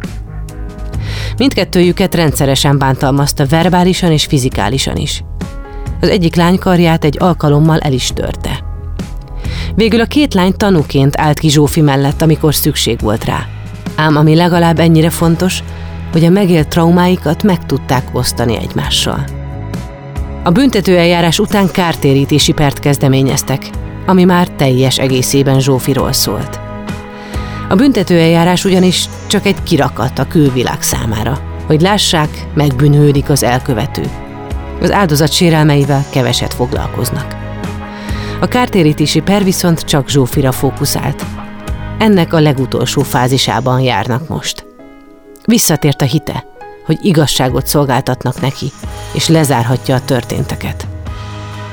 Mindkettőjüket 1.38 2.16
rendszeresen 2.16 2.78
bántalmazta 2.78 3.46
verbálisan 3.46 4.12
és 4.12 4.26
fizikálisan 4.26 4.96
is. 4.96 5.24
Az 6.02 6.10
egyik 6.10 6.36
lány 6.36 6.58
karját 6.58 7.04
egy 7.04 7.18
alkalommal 7.20 7.80
el 7.80 7.94
is 7.94 8.08
törte. 8.14 8.64
Végül 9.76 10.02
a 10.02 10.06
két 10.06 10.34
lány 10.34 10.54
tanúként 10.58 11.20
állt 11.20 11.40
ki 11.40 11.50
Zsófi 11.50 11.82
mellett, 11.82 12.22
amikor 12.22 12.56
szükség 12.56 13.00
volt 13.00 13.26
rá. 13.26 13.46
Ám 13.96 14.16
ami 14.16 14.36
legalább 14.36 14.80
ennyire 14.80 15.10
fontos, 15.10 15.64
hogy 16.12 16.24
a 16.24 16.30
megélt 16.30 16.68
traumáikat 16.68 17.44
meg 17.44 17.66
tudták 17.66 18.08
osztani 18.12 18.58
egymással. 18.58 19.24
A 20.44 20.52
büntetőeljárás 20.52 21.40
után 21.40 21.72
kártérítési 21.72 22.52
pert 22.52 22.80
kezdeményeztek, 22.80 23.70
ami 24.06 24.24
már 24.24 24.48
teljes 24.48 24.98
egészében 24.98 25.60
Zsófiról 25.60 26.12
szólt. 26.12 26.67
A 27.70 27.76
büntetőeljárás 27.76 28.66
ugyanis 28.66 29.10
csak 29.28 29.46
egy 29.46 29.64
kirakat 29.64 30.20
a 30.20 30.28
külvilág 30.28 30.82
számára, 30.82 31.40
hogy 31.66 31.82
lássák, 31.82 32.48
megbűnhődik 32.54 33.30
az 33.30 33.44
elkövető. 33.44 34.04
Az 34.82 34.92
áldozat 34.92 35.32
sérelmeivel 35.32 36.06
keveset 36.12 36.54
foglalkoznak. 36.54 37.36
A 38.40 38.48
kártérítési 38.48 39.20
per 39.20 39.44
viszont 39.44 39.82
csak 39.82 40.10
Zsófira 40.10 40.52
fókuszált. 40.52 41.26
Ennek 41.98 42.34
a 42.34 42.40
legutolsó 42.40 43.02
fázisában 43.02 43.80
járnak 43.80 44.28
most. 44.28 44.66
Visszatért 45.46 46.02
a 46.02 46.06
hite, 46.06 46.46
hogy 46.86 46.98
igazságot 47.02 47.68
szolgáltatnak 47.68 48.42
neki, 48.42 48.72
és 49.14 49.28
lezárhatja 49.28 49.96
a 49.96 50.06
történteket. 50.06 50.88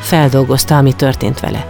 Feldolgozta, 0.01 0.77
ami 0.77 0.93
történt 0.93 1.41
vele. 1.41 1.67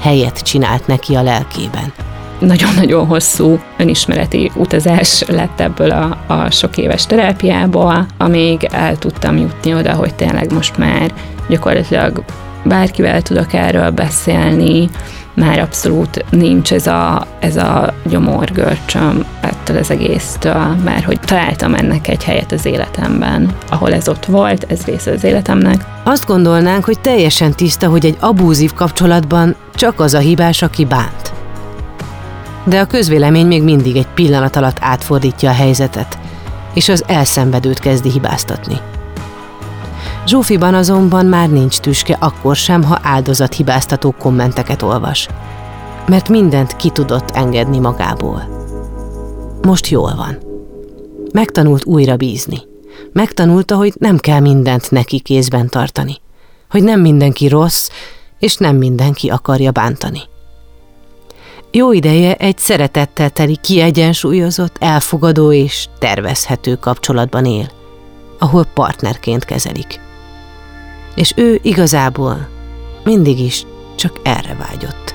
Helyet 0.00 0.38
csinált 0.38 0.86
neki 0.86 1.14
a 1.14 1.22
lelkében. 1.22 1.92
Nagyon-nagyon 2.38 3.06
hosszú 3.06 3.60
önismereti 3.76 4.50
utazás 4.54 5.24
lett 5.28 5.60
ebből 5.60 5.90
a, 5.90 6.18
a 6.26 6.50
sok 6.50 6.76
éves 6.76 7.06
terápiából, 7.06 8.06
amíg 8.16 8.68
el 8.72 8.96
tudtam 8.96 9.36
jutni 9.36 9.74
oda, 9.74 9.92
hogy 9.92 10.14
tényleg 10.14 10.52
most 10.52 10.76
már 10.76 11.12
gyakorlatilag 11.48 12.24
bárkivel 12.64 13.22
tudok 13.22 13.52
erről 13.52 13.90
beszélni, 13.90 14.88
már 15.34 15.58
abszolút 15.58 16.24
nincs 16.30 16.72
ez 16.72 16.86
a, 16.86 17.26
ez 17.40 17.56
a 17.56 17.94
gyomorgörcsöm 18.04 19.24
ettől 19.40 19.76
az 19.76 19.90
egésztől, 19.90 20.76
mert 20.84 21.04
hogy 21.04 21.20
találtam 21.20 21.74
ennek 21.74 22.08
egy 22.08 22.24
helyet 22.24 22.52
az 22.52 22.66
életemben, 22.66 23.56
ahol 23.70 23.94
ez 23.94 24.08
ott 24.08 24.24
volt, 24.24 24.66
ez 24.68 24.84
része 24.84 25.10
az 25.10 25.24
életemnek. 25.24 25.84
Azt 26.04 26.26
gondolnánk, 26.26 26.84
hogy 26.84 27.00
teljesen 27.00 27.52
tiszta, 27.52 27.88
hogy 27.88 28.06
egy 28.06 28.16
abúzív 28.20 28.72
kapcsolatban 28.72 29.56
csak 29.74 30.00
az 30.00 30.14
a 30.14 30.18
hibás, 30.18 30.62
aki 30.62 30.84
bánt. 30.84 31.37
De 32.68 32.80
a 32.80 32.86
közvélemény 32.86 33.46
még 33.46 33.62
mindig 33.62 33.96
egy 33.96 34.06
pillanat 34.14 34.56
alatt 34.56 34.76
átfordítja 34.80 35.50
a 35.50 35.54
helyzetet, 35.54 36.18
és 36.74 36.88
az 36.88 37.04
elszenvedőt 37.06 37.78
kezdi 37.78 38.10
hibáztatni. 38.10 38.80
Zsófiban 40.26 40.74
azonban 40.74 41.26
már 41.26 41.48
nincs 41.50 41.78
tüske 41.78 42.16
akkor 42.20 42.56
sem, 42.56 42.82
ha 42.82 42.98
áldozathibáztató 43.02 44.14
kommenteket 44.18 44.82
olvas. 44.82 45.28
Mert 46.06 46.28
mindent 46.28 46.76
ki 46.76 46.90
tudott 46.90 47.30
engedni 47.30 47.78
magából. 47.78 48.48
Most 49.62 49.86
jól 49.86 50.14
van. 50.16 50.38
Megtanult 51.32 51.84
újra 51.84 52.16
bízni. 52.16 52.58
Megtanulta, 53.12 53.76
hogy 53.76 53.94
nem 53.98 54.18
kell 54.18 54.40
mindent 54.40 54.90
neki 54.90 55.20
kézben 55.20 55.68
tartani. 55.68 56.16
Hogy 56.70 56.82
nem 56.82 57.00
mindenki 57.00 57.48
rossz, 57.48 57.88
és 58.38 58.56
nem 58.56 58.76
mindenki 58.76 59.28
akarja 59.28 59.70
bántani. 59.70 60.20
Jó 61.70 61.92
ideje 61.92 62.34
egy 62.34 62.58
szeretettel 62.58 63.30
teli 63.30 63.56
kiegyensúlyozott, 63.56 64.76
elfogadó 64.78 65.52
és 65.52 65.88
tervezhető 65.98 66.74
kapcsolatban 66.74 67.44
él, 67.44 67.70
ahol 68.38 68.64
partnerként 68.74 69.44
kezelik 69.44 70.00
és 71.18 71.32
ő 71.36 71.58
igazából 71.62 72.48
mindig 73.04 73.38
is 73.38 73.66
csak 73.96 74.20
erre 74.22 74.54
vágyott. 74.54 75.14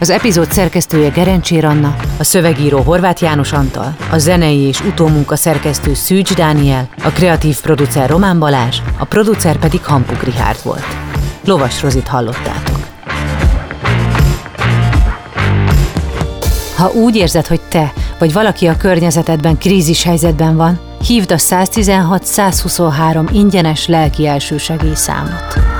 Az 0.00 0.10
epizód 0.10 0.52
szerkesztője 0.52 1.08
Gerencsér 1.08 1.64
Anna, 1.64 1.96
a 2.18 2.24
szövegíró 2.24 2.80
Horváth 2.80 3.22
János 3.22 3.52
Antal, 3.52 3.96
a 4.10 4.18
zenei 4.18 4.58
és 4.58 4.80
utómunka 4.80 5.36
szerkesztő 5.36 5.94
Szűcs 5.94 6.34
Dániel, 6.34 6.88
a 7.04 7.08
kreatív 7.08 7.60
producer 7.60 8.08
Román 8.08 8.38
Balázs, 8.38 8.78
a 8.98 9.04
producer 9.04 9.56
pedig 9.56 9.84
Hampuk 9.84 10.22
Rihárd 10.22 10.58
volt. 10.62 10.86
Lovas 11.44 11.82
Rozit 11.82 12.08
hallottátok. 12.08 12.78
Ha 16.76 16.90
úgy 16.92 17.16
érzed, 17.16 17.46
hogy 17.46 17.60
te 17.60 17.92
vagy 18.18 18.32
valaki 18.32 18.66
a 18.66 18.76
környezetedben 18.76 19.58
krízis 19.58 20.02
helyzetben 20.02 20.56
van, 20.56 20.80
hívd 21.06 21.32
a 21.32 21.36
116-123 21.36 23.28
ingyenes 23.32 23.86
lelki 23.86 24.26
elsősegély 24.26 24.94
számot. 24.94 25.79